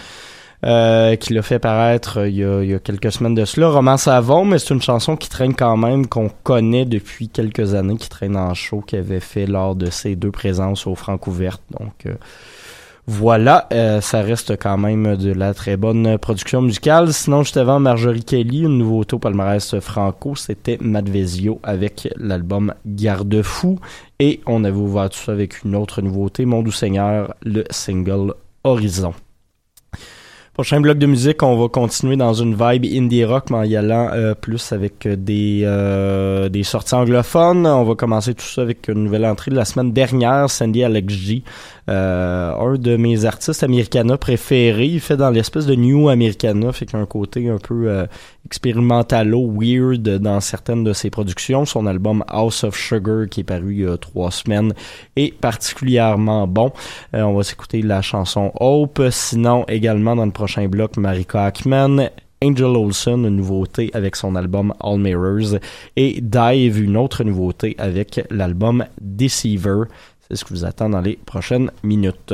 euh, 0.65 1.15
qu'il 1.15 1.37
a 1.37 1.41
fait 1.41 1.57
paraître 1.57 2.19
euh, 2.19 2.29
il 2.29 2.35
y, 2.35 2.43
a, 2.43 2.61
il 2.61 2.69
y 2.69 2.73
a 2.73 2.79
quelques 2.79 3.11
semaines 3.11 3.33
de 3.33 3.45
cela. 3.45 3.69
Romance 3.69 4.03
Savon, 4.03 4.45
mais 4.45 4.59
c'est 4.59 4.73
une 4.73 4.81
chanson 4.81 5.15
qui 5.15 5.29
traîne 5.29 5.55
quand 5.55 5.77
même, 5.77 6.05
qu'on 6.05 6.29
connaît 6.43 6.85
depuis 6.85 7.29
quelques 7.29 7.73
années, 7.73 7.97
qui 7.97 8.09
traîne 8.09 8.35
en 8.35 8.53
show, 8.53 8.81
qu'il 8.81 8.99
avait 8.99 9.21
fait 9.21 9.47
lors 9.47 9.75
de 9.75 9.89
ses 9.89 10.15
deux 10.15 10.31
présences 10.31 10.85
au 10.85 10.95
Francouverte. 10.95 11.61
Donc 11.71 12.05
euh, 12.05 12.13
voilà, 13.11 13.67
euh, 13.73 14.01
ça 14.01 14.21
reste 14.21 14.55
quand 14.55 14.77
même 14.77 15.15
de 15.15 15.31
la 15.31 15.55
très 15.55 15.77
bonne 15.77 16.19
production 16.19 16.61
musicale. 16.61 17.11
Sinon, 17.11 17.41
juste 17.41 17.57
avant 17.57 17.79
Marjorie 17.79 18.23
Kelly, 18.23 18.59
une 18.59 18.77
nouveauté 18.77 19.15
au 19.15 19.19
palmarès 19.19 19.79
franco, 19.79 20.35
c'était 20.35 20.77
Matt 20.79 21.09
Vezio 21.09 21.59
avec 21.63 22.07
l'album 22.17 22.71
Garde-fou. 22.85 23.79
Et 24.19 24.41
on 24.45 24.63
avait 24.63 24.77
ouvert 24.77 25.09
tout 25.09 25.17
ça 25.17 25.31
avec 25.31 25.63
une 25.63 25.75
autre 25.75 26.03
nouveauté, 26.03 26.45
Mon 26.45 26.61
Doux 26.61 26.71
Seigneur, 26.71 27.33
le 27.41 27.63
single 27.71 28.35
Horizon. 28.63 29.15
Prochain 30.59 30.81
bloc 30.81 30.97
de 30.97 31.05
musique, 31.05 31.41
on 31.41 31.55
va 31.55 31.69
continuer 31.69 32.17
dans 32.17 32.33
une 32.33 32.53
vibe 32.53 32.83
indie 32.83 33.23
rock, 33.23 33.45
mais 33.49 33.55
en 33.55 33.63
y 33.63 33.77
allant 33.77 34.09
euh, 34.11 34.35
plus 34.35 34.73
avec 34.73 35.07
des 35.07 35.61
euh, 35.63 36.49
des 36.49 36.63
sorties 36.63 36.95
anglophones. 36.95 37.65
On 37.65 37.85
va 37.85 37.95
commencer 37.95 38.33
tout 38.33 38.43
ça 38.43 38.63
avec 38.63 38.89
une 38.89 39.05
nouvelle 39.05 39.25
entrée 39.25 39.51
de 39.51 39.55
la 39.55 39.63
semaine 39.63 39.93
dernière, 39.93 40.49
Sandy 40.49 40.83
Alex 40.83 41.13
G, 41.13 41.43
euh, 41.89 42.53
un 42.53 42.75
de 42.75 42.97
mes 42.97 43.23
artistes 43.23 43.63
americana 43.63 44.17
préférés. 44.17 44.87
Il 44.87 44.99
fait 44.99 45.15
dans 45.15 45.29
l'espèce 45.29 45.65
de 45.65 45.75
new 45.75 46.09
americana, 46.09 46.73
fait 46.73 46.85
qu'il 46.85 46.97
a 46.97 47.01
un 47.01 47.05
côté 47.05 47.47
un 47.49 47.57
peu 47.57 47.89
euh, 47.89 48.05
expérimentalo, 48.45 49.49
weird 49.49 50.01
dans 50.17 50.41
certaines 50.41 50.83
de 50.83 50.91
ses 50.91 51.09
productions. 51.09 51.65
Son 51.65 51.87
album 51.87 52.23
House 52.27 52.65
of 52.65 52.75
Sugar, 52.75 53.29
qui 53.29 53.41
est 53.41 53.43
paru 53.45 53.73
il 53.75 53.79
y 53.81 53.87
a 53.87 53.97
trois 53.97 54.29
semaines, 54.29 54.73
est 55.15 55.33
particulièrement 55.33 56.47
bon. 56.47 56.73
Euh, 57.15 57.21
on 57.21 57.33
va 57.33 57.43
s'écouter 57.43 57.81
la 57.81 58.01
chanson 58.01 58.51
Hope. 58.59 59.01
Sinon, 59.09 59.63
également 59.69 60.17
dans 60.17 60.25
le 60.25 60.31
prochain 60.31 60.48
bloc, 60.57 60.97
Marika 60.97 61.45
Ackman, 61.45 62.09
Angel 62.43 62.75
Olsen, 62.75 63.25
une 63.25 63.35
nouveauté 63.35 63.91
avec 63.93 64.15
son 64.15 64.35
album 64.35 64.73
All 64.79 64.99
Mirrors, 64.99 65.59
et 65.95 66.21
Dive, 66.21 66.81
une 66.81 66.97
autre 66.97 67.23
nouveauté 67.23 67.75
avec 67.77 68.21
l'album 68.29 68.85
Deceiver. 68.99 69.83
C'est 70.27 70.35
ce 70.35 70.45
que 70.45 70.53
vous 70.53 70.65
attend 70.65 70.89
dans 70.89 71.01
les 71.01 71.17
prochaines 71.17 71.71
minutes. 71.83 72.33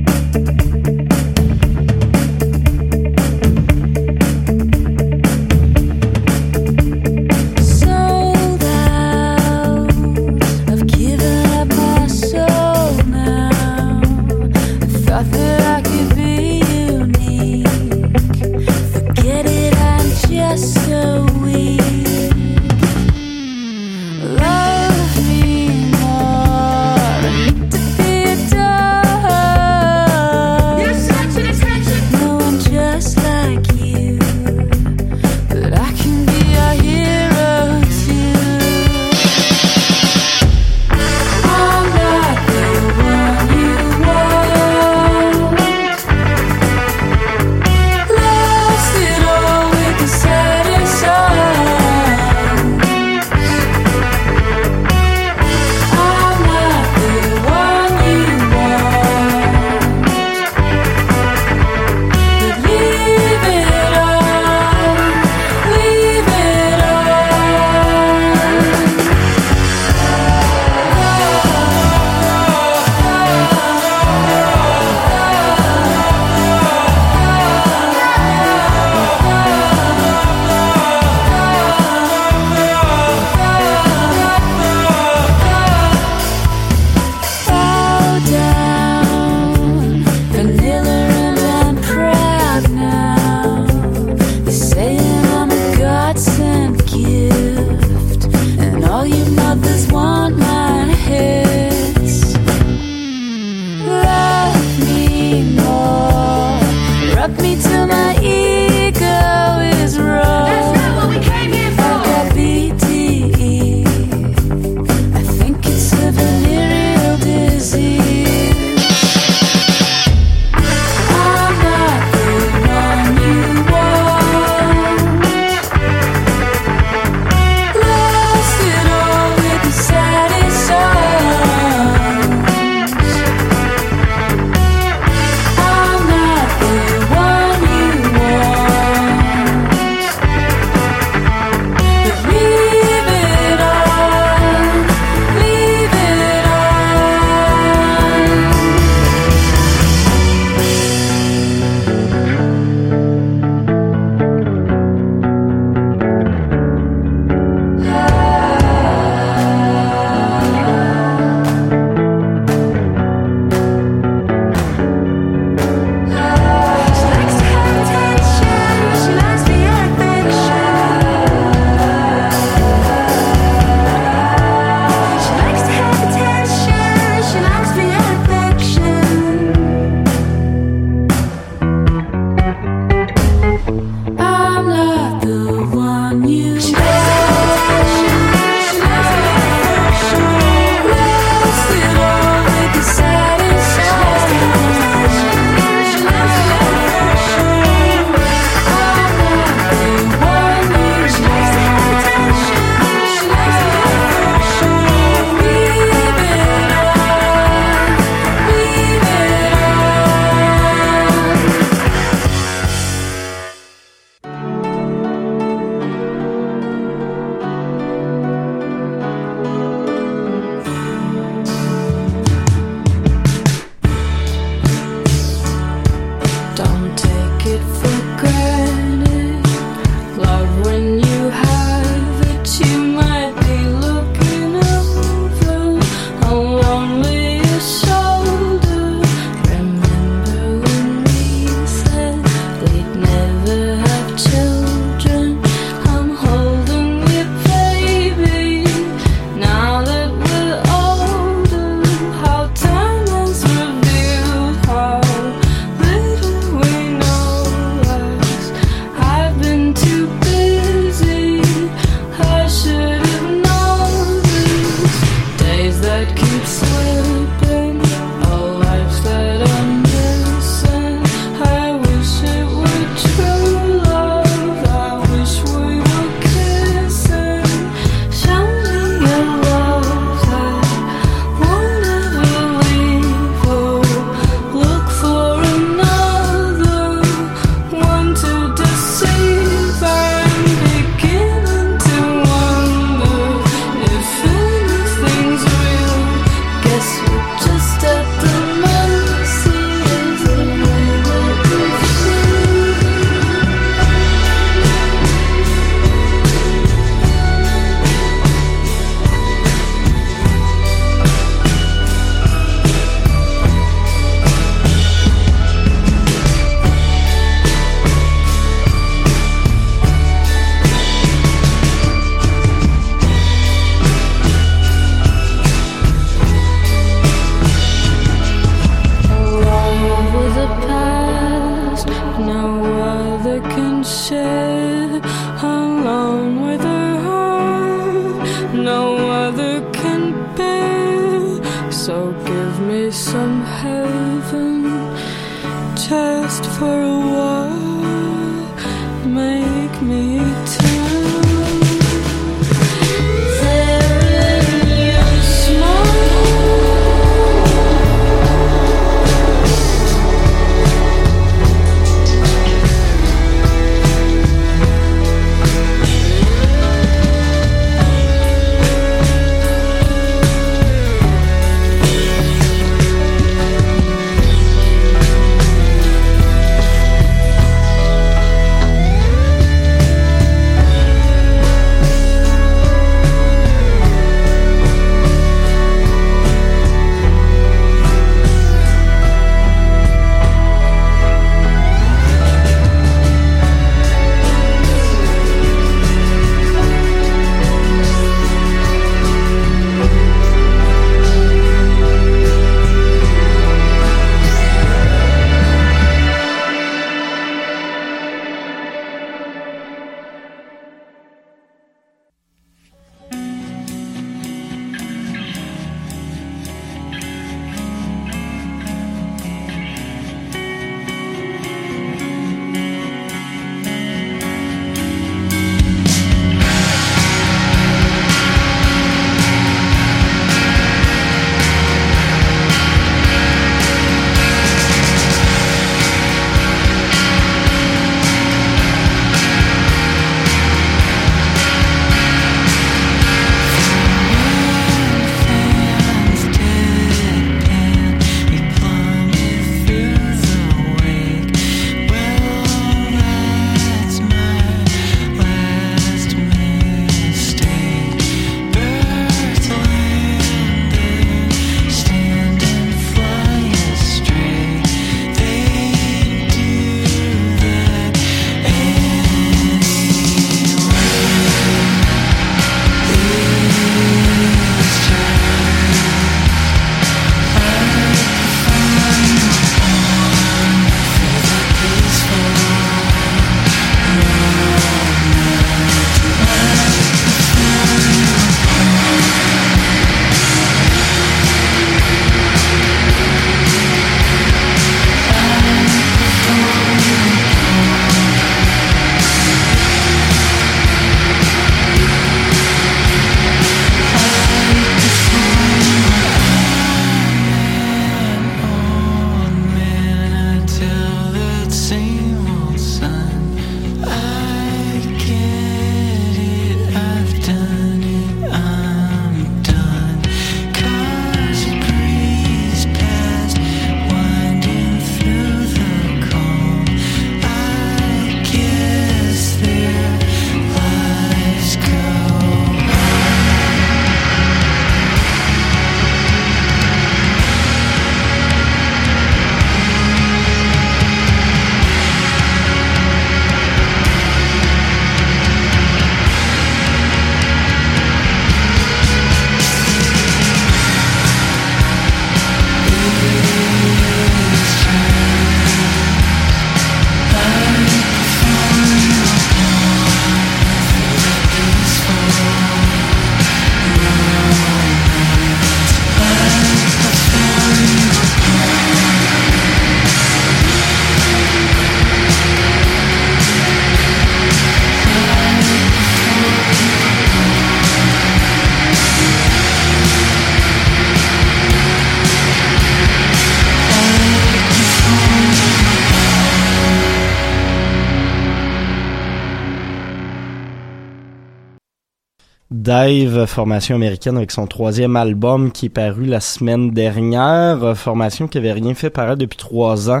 Dive, 592.66 593.26
formation 593.26 593.76
américaine 593.76 594.16
avec 594.16 594.32
son 594.32 594.48
troisième 594.48 594.96
album 594.96 595.52
qui 595.52 595.66
est 595.66 595.68
paru 595.68 596.04
la 596.04 596.18
semaine 596.18 596.72
dernière. 596.72 597.76
Formation 597.76 598.26
qui 598.26 598.38
avait 598.38 598.50
rien 598.50 598.74
fait 598.74 598.90
paraître 598.90 599.18
depuis 599.18 599.36
trois 599.36 599.88
ans 599.88 600.00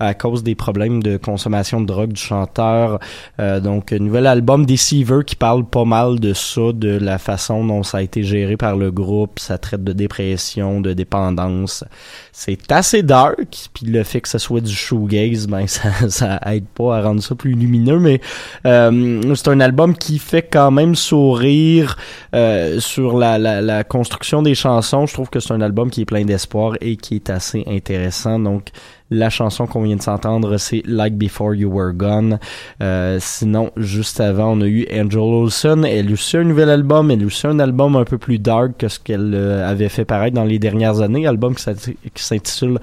à 0.00 0.14
cause 0.14 0.42
des 0.42 0.54
problèmes 0.54 1.02
de 1.02 1.18
consommation 1.18 1.78
de 1.78 1.84
drogue 1.84 2.14
du 2.14 2.20
chanteur. 2.22 3.00
Euh, 3.38 3.60
donc, 3.60 3.92
nouvel 3.92 4.26
album 4.26 4.64
Deceiver 4.64 5.24
qui 5.26 5.36
parle 5.36 5.66
pas 5.66 5.84
mal 5.84 6.18
de 6.18 6.32
ça, 6.32 6.72
de 6.72 6.96
la 6.96 7.18
façon 7.18 7.62
dont 7.66 7.82
ça 7.82 7.98
a 7.98 8.02
été 8.02 8.22
géré 8.22 8.56
par 8.56 8.76
le 8.76 8.90
groupe. 8.90 9.38
Ça 9.38 9.58
traite 9.58 9.84
de 9.84 9.92
dépression, 9.92 10.80
de 10.80 10.94
dépendance. 10.94 11.84
C'est 12.32 12.72
assez 12.72 13.02
dark. 13.02 13.68
Puis 13.74 13.84
le 13.84 14.02
fait 14.04 14.22
que 14.22 14.28
ça 14.30 14.38
soit 14.38 14.62
du 14.62 14.74
shoegaze, 14.74 15.48
ben 15.48 15.66
ça, 15.66 15.90
ça 16.08 16.40
aide 16.46 16.64
pas 16.64 16.96
à 16.96 17.02
rendre 17.02 17.22
ça 17.22 17.34
plus 17.34 17.52
lumineux. 17.52 17.98
Mais 17.98 18.22
euh, 18.64 19.34
c'est 19.34 19.48
un 19.48 19.60
album 19.60 19.94
qui 19.94 20.18
fait 20.18 20.48
quand 20.50 20.70
même 20.70 20.94
sourire 20.94 21.98
euh, 22.34 22.80
sur 22.80 23.16
la, 23.16 23.38
la, 23.38 23.84
construction 23.84 24.42
des 24.42 24.54
chansons. 24.54 25.06
Je 25.06 25.14
trouve 25.14 25.30
que 25.30 25.40
c'est 25.40 25.52
un 25.52 25.60
album 25.60 25.90
qui 25.90 26.02
est 26.02 26.06
plein 26.06 26.24
d'espoir 26.24 26.74
et 26.80 26.96
qui 26.96 27.16
est 27.16 27.30
assez 27.30 27.64
intéressant. 27.66 28.38
Donc, 28.38 28.70
la 29.10 29.30
chanson 29.30 29.66
qu'on 29.66 29.82
vient 29.82 29.96
de 29.96 30.02
s'entendre, 30.02 30.56
c'est 30.56 30.82
Like 30.84 31.16
Before 31.16 31.54
You 31.54 31.70
Were 31.70 31.92
Gone. 31.92 32.38
Euh, 32.82 33.18
sinon, 33.20 33.70
juste 33.76 34.20
avant, 34.20 34.52
on 34.56 34.60
a 34.60 34.66
eu 34.66 34.86
Angel 34.92 35.20
Olsen. 35.20 35.84
Elle 35.84 36.08
a 36.08 36.12
aussi 36.12 36.36
un 36.36 36.44
nouvel 36.44 36.70
album. 36.70 37.10
Elle 37.10 37.22
a 37.22 37.26
aussi 37.26 37.46
un 37.46 37.58
album 37.60 37.94
un 37.96 38.04
peu 38.04 38.18
plus 38.18 38.38
dark 38.38 38.72
que 38.78 38.88
ce 38.88 38.98
qu'elle 38.98 39.32
euh, 39.34 39.68
avait 39.68 39.88
fait 39.88 40.04
paraître 40.04 40.34
dans 40.34 40.44
les 40.44 40.58
dernières 40.58 41.00
années. 41.00 41.26
Album 41.26 41.54
qui 41.54 42.22
s'intitule 42.22 42.78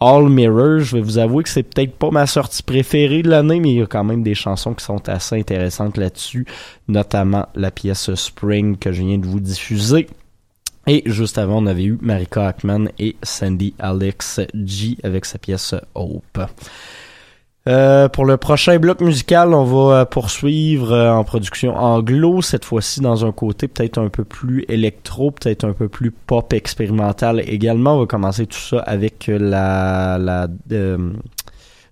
All 0.00 0.28
Mirror. 0.28 0.80
Je 0.80 0.96
vais 0.96 1.02
vous 1.02 1.18
avouer 1.18 1.42
que 1.42 1.48
c'est 1.48 1.62
peut-être 1.62 1.96
pas 1.96 2.10
ma 2.10 2.26
sortie 2.26 2.62
préférée 2.62 3.22
de 3.22 3.30
l'année, 3.30 3.60
mais 3.60 3.72
il 3.72 3.78
y 3.78 3.82
a 3.82 3.86
quand 3.86 4.04
même 4.04 4.22
des 4.22 4.34
chansons 4.34 4.74
qui 4.74 4.84
sont 4.84 5.08
assez 5.08 5.38
intéressantes 5.38 5.96
là-dessus, 5.96 6.46
notamment 6.88 7.46
la 7.54 7.70
pièce 7.70 8.14
Spring 8.14 8.76
que 8.76 8.92
je 8.92 9.02
viens 9.02 9.18
de 9.18 9.26
vous 9.26 9.40
diffuser. 9.40 10.06
Et 10.86 11.02
juste 11.06 11.38
avant, 11.38 11.62
on 11.62 11.66
avait 11.66 11.84
eu 11.84 11.98
Marika 12.00 12.46
Ackman 12.46 12.86
et 12.98 13.16
Sandy 13.22 13.74
Alex 13.78 14.40
G 14.54 14.96
avec 15.02 15.24
sa 15.24 15.38
pièce 15.38 15.74
Hope. 15.94 16.40
Euh, 17.68 18.08
pour 18.08 18.24
le 18.24 18.36
prochain 18.36 18.78
bloc 18.78 19.00
musical, 19.00 19.52
on 19.52 19.64
va 19.64 20.00
euh, 20.00 20.04
poursuivre 20.04 20.92
euh, 20.92 21.10
en 21.10 21.24
production 21.24 21.76
anglo, 21.76 22.40
cette 22.40 22.64
fois-ci 22.64 23.00
dans 23.00 23.26
un 23.26 23.32
côté 23.32 23.66
peut-être 23.66 23.98
un 23.98 24.08
peu 24.08 24.22
plus 24.22 24.64
électro, 24.68 25.32
peut-être 25.32 25.64
un 25.64 25.72
peu 25.72 25.88
plus 25.88 26.12
pop 26.12 26.52
expérimental 26.52 27.40
également. 27.40 27.96
On 27.96 28.00
va 28.00 28.06
commencer 28.06 28.46
tout 28.46 28.58
ça 28.58 28.78
avec 28.80 29.26
la, 29.26 30.16
la 30.16 30.46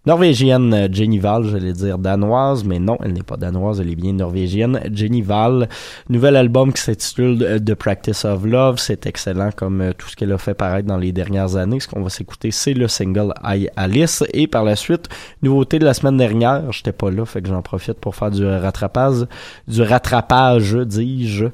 norvégienne 0.06 0.72
euh, 0.74 0.88
Jenny 0.90 1.18
Val, 1.18 1.44
j'allais 1.44 1.72
dire 1.72 1.98
danoise, 1.98 2.64
mais 2.64 2.78
non, 2.78 2.98
elle 3.02 3.12
n'est 3.12 3.22
pas 3.22 3.36
danoise, 3.36 3.80
elle 3.80 3.90
est 3.90 3.96
bien 3.96 4.12
norvégienne. 4.12 4.80
Jenny 4.92 5.22
Val, 5.22 5.68
nouvel 6.08 6.36
album 6.36 6.72
qui 6.72 6.82
s'intitule 6.82 7.42
euh, 7.42 7.58
The 7.58 7.74
Practice 7.74 8.24
of 8.24 8.44
Love, 8.44 8.78
c'est 8.78 9.06
excellent 9.06 9.50
comme 9.54 9.80
euh, 9.80 9.92
tout 9.96 10.08
ce 10.08 10.16
qu'elle 10.16 10.32
a 10.32 10.38
fait 10.38 10.54
paraître 10.54 10.86
dans 10.86 10.98
les 10.98 11.12
dernières 11.12 11.56
années. 11.56 11.80
Ce 11.80 11.88
qu'on 11.88 12.02
va 12.02 12.10
s'écouter, 12.10 12.50
c'est 12.50 12.74
le 12.74 12.88
single 12.88 13.32
I 13.42 13.68
Alice 13.76 14.24
et 14.32 14.46
par 14.46 14.64
la 14.64 14.76
suite, 14.76 15.08
nouveauté 15.42 15.78
de 15.78 15.84
la 15.84 15.94
semaine 15.94 16.16
dernière, 16.16 16.70
j'étais 16.72 16.92
pas 16.92 17.10
là, 17.10 17.24
fait 17.24 17.42
que 17.42 17.48
j'en 17.48 17.62
profite 17.62 17.94
pour 17.94 18.14
faire 18.14 18.30
du 18.30 18.44
rattrapage, 18.44 19.26
du 19.68 19.82
rattrapage, 19.82 20.74
dis-je. 20.74 21.46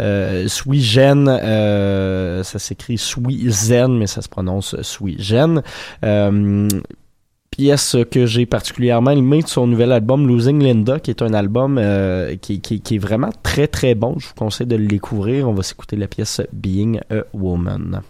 Euh, 0.00 0.48
Gen, 0.70 1.28
euh, 1.28 2.42
ça 2.42 2.58
s'écrit 2.58 2.96
Zen, 2.96 3.98
mais 3.98 4.06
ça 4.06 4.22
se 4.22 4.28
prononce 4.28 4.76
Gen. 5.18 5.62
Euh, 6.04 6.68
pièce 7.60 7.94
que 8.10 8.24
j'ai 8.24 8.46
particulièrement 8.46 9.10
aimée 9.10 9.42
de 9.42 9.46
son 9.46 9.66
nouvel 9.66 9.92
album 9.92 10.26
Losing 10.26 10.62
Linda, 10.62 10.98
qui 10.98 11.10
est 11.10 11.20
un 11.20 11.34
album 11.34 11.76
euh, 11.76 12.34
qui, 12.36 12.62
qui, 12.62 12.80
qui, 12.80 12.94
est 12.94 12.98
vraiment 12.98 13.28
très 13.42 13.66
très 13.66 13.94
bon. 13.94 14.14
Je 14.18 14.28
vous 14.28 14.34
conseille 14.34 14.66
de 14.66 14.76
le 14.76 14.86
découvrir. 14.86 15.46
On 15.46 15.52
va 15.52 15.62
s'écouter 15.62 15.96
la 15.96 16.08
pièce 16.08 16.40
Being 16.54 17.00
a 17.10 17.24
Woman. 17.34 18.00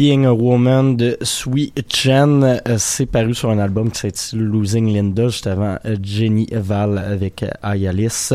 Being 0.00 0.24
a 0.24 0.32
Woman 0.32 0.96
de 0.96 1.18
Sweet 1.20 1.84
Chen, 1.92 2.42
euh, 2.42 2.76
c'est 2.78 3.04
paru 3.04 3.34
sur 3.34 3.50
un 3.50 3.58
album 3.58 3.90
qui 3.90 3.98
s'intitule 3.98 4.44
Losing 4.44 4.94
Linda, 4.94 5.28
juste 5.28 5.46
avant 5.46 5.76
euh, 5.84 5.94
Jenny 6.02 6.48
Val 6.52 6.96
avec 6.96 7.42
euh, 7.42 7.50
Ayalis. 7.62 8.30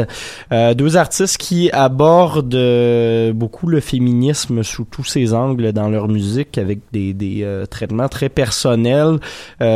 Deux 0.75 0.95
artistes 0.95 1.37
qui 1.37 1.71
abordent 1.71 3.31
beaucoup 3.33 3.65
le 3.65 3.79
féminisme 3.79 4.61
sous 4.61 4.83
tous 4.83 5.05
ses 5.05 5.33
angles 5.33 5.71
dans 5.71 5.89
leur 5.89 6.07
musique, 6.07 6.59
avec 6.59 6.81
des, 6.91 7.65
traitements 7.71 8.09
très 8.09 8.29
personnels. 8.29 9.17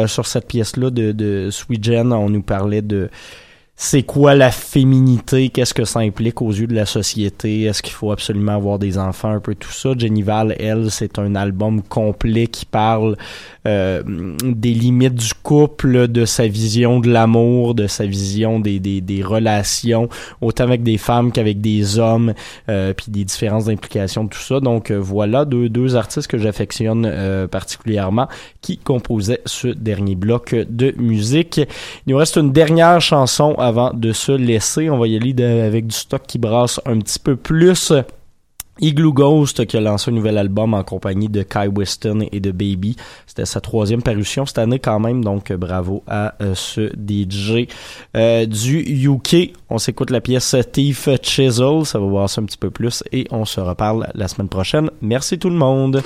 Sur 0.05 0.27
cette 0.27 0.47
pièce-là 0.47 0.91
de, 0.91 1.11
de 1.11 1.49
Jen, 1.81 2.13
on 2.13 2.29
nous 2.29 2.43
parlait 2.43 2.83
de 2.83 3.09
c'est 3.81 4.03
quoi 4.03 4.35
la 4.35 4.51
féminité, 4.51 5.47
qu'est-ce 5.47 5.73
que 5.73 5.85
ça 5.85 6.01
implique 6.01 6.41
aux 6.41 6.51
yeux 6.51 6.67
de 6.67 6.75
la 6.75 6.85
société, 6.85 7.63
est-ce 7.63 7.81
qu'il 7.81 7.93
faut 7.93 8.11
absolument 8.11 8.51
avoir 8.51 8.77
des 8.77 8.97
enfants, 8.97 9.29
un 9.29 9.39
peu 9.39 9.55
tout 9.55 9.71
ça. 9.71 9.91
Jenny 9.97 10.21
Val, 10.21 10.53
elle, 10.59 10.91
c'est 10.91 11.17
un 11.17 11.33
album 11.33 11.81
complet 11.81 12.47
qui 12.47 12.65
parle 12.65 13.15
euh, 13.65 14.03
des 14.43 14.73
limites 14.73 15.15
du 15.15 15.33
couple, 15.33 16.09
de 16.09 16.25
sa 16.25 16.45
vision 16.45 16.99
de 16.99 17.09
l'amour, 17.09 17.73
de 17.73 17.87
sa 17.87 18.05
vision 18.05 18.59
des, 18.59 18.81
des, 18.81 18.99
des 18.99 19.23
relations, 19.23 20.09
autant 20.41 20.65
avec 20.65 20.83
des 20.83 20.97
femmes 20.97 21.31
qu'avec 21.31 21.61
des 21.61 21.99
hommes, 21.99 22.33
euh, 22.67 22.93
puis 22.93 23.05
des 23.07 23.23
différences 23.23 23.65
d'implication 23.65 24.25
de 24.25 24.29
tout 24.29 24.39
ça. 24.39 24.59
Donc 24.59 24.91
euh, 24.91 24.97
voilà 24.97 25.45
deux, 25.45 25.69
deux 25.69 25.95
artistes 25.95 26.27
que 26.27 26.37
j'affectionne 26.37 27.05
euh, 27.05 27.47
particulièrement 27.47 28.27
qui 28.59 28.77
composaient 28.77 29.39
ce 29.45 29.69
dernier 29.69 30.15
bloc 30.15 30.53
de 30.53 30.93
musique. 30.97 31.61
Il 32.05 32.11
nous 32.11 32.17
reste 32.17 32.35
une 32.35 32.51
dernière 32.51 32.99
chanson 32.99 33.55
avant 33.69 33.91
de 33.93 34.11
se 34.11 34.31
laisser. 34.31 34.89
On 34.89 34.97
va 34.97 35.07
y 35.07 35.15
aller 35.15 35.33
avec 35.43 35.87
du 35.87 35.95
stock 35.95 36.23
qui 36.27 36.37
brasse 36.37 36.81
un 36.85 36.99
petit 36.99 37.19
peu 37.19 37.35
plus. 37.35 37.93
Igloo 38.81 39.11
Ghost 39.11 39.65
qui 39.65 39.77
a 39.77 39.81
lancé 39.81 40.09
un 40.09 40.13
nouvel 40.13 40.37
album 40.37 40.73
en 40.73 40.83
compagnie 40.83 41.27
de 41.27 41.43
Kai 41.43 41.67
Weston 41.67 42.25
et 42.31 42.39
de 42.39 42.51
Baby. 42.51 42.95
C'était 43.27 43.45
sa 43.45 43.59
troisième 43.61 44.01
parution 44.01 44.45
cette 44.45 44.57
année 44.57 44.79
quand 44.79 44.99
même, 44.99 45.23
donc 45.23 45.51
euh, 45.51 45.57
bravo 45.57 46.03
à 46.07 46.35
euh, 46.41 46.55
ce 46.55 46.89
DJ 46.95 47.67
euh, 48.15 48.45
du 48.45 49.07
UK. 49.07 49.53
On 49.69 49.77
s'écoute 49.77 50.11
la 50.11 50.21
pièce 50.21 50.55
Thief 50.71 51.09
Chisel, 51.21 51.85
ça 51.85 51.99
va 51.99 52.05
voir 52.05 52.29
ça 52.29 52.41
un 52.41 52.45
petit 52.45 52.57
peu 52.57 52.69
plus 52.69 53.03
et 53.11 53.27
on 53.31 53.45
se 53.45 53.59
reparle 53.59 54.07
la 54.15 54.27
semaine 54.27 54.49
prochaine. 54.49 54.89
Merci 55.01 55.37
tout 55.37 55.49
le 55.49 55.57
monde. 55.57 56.01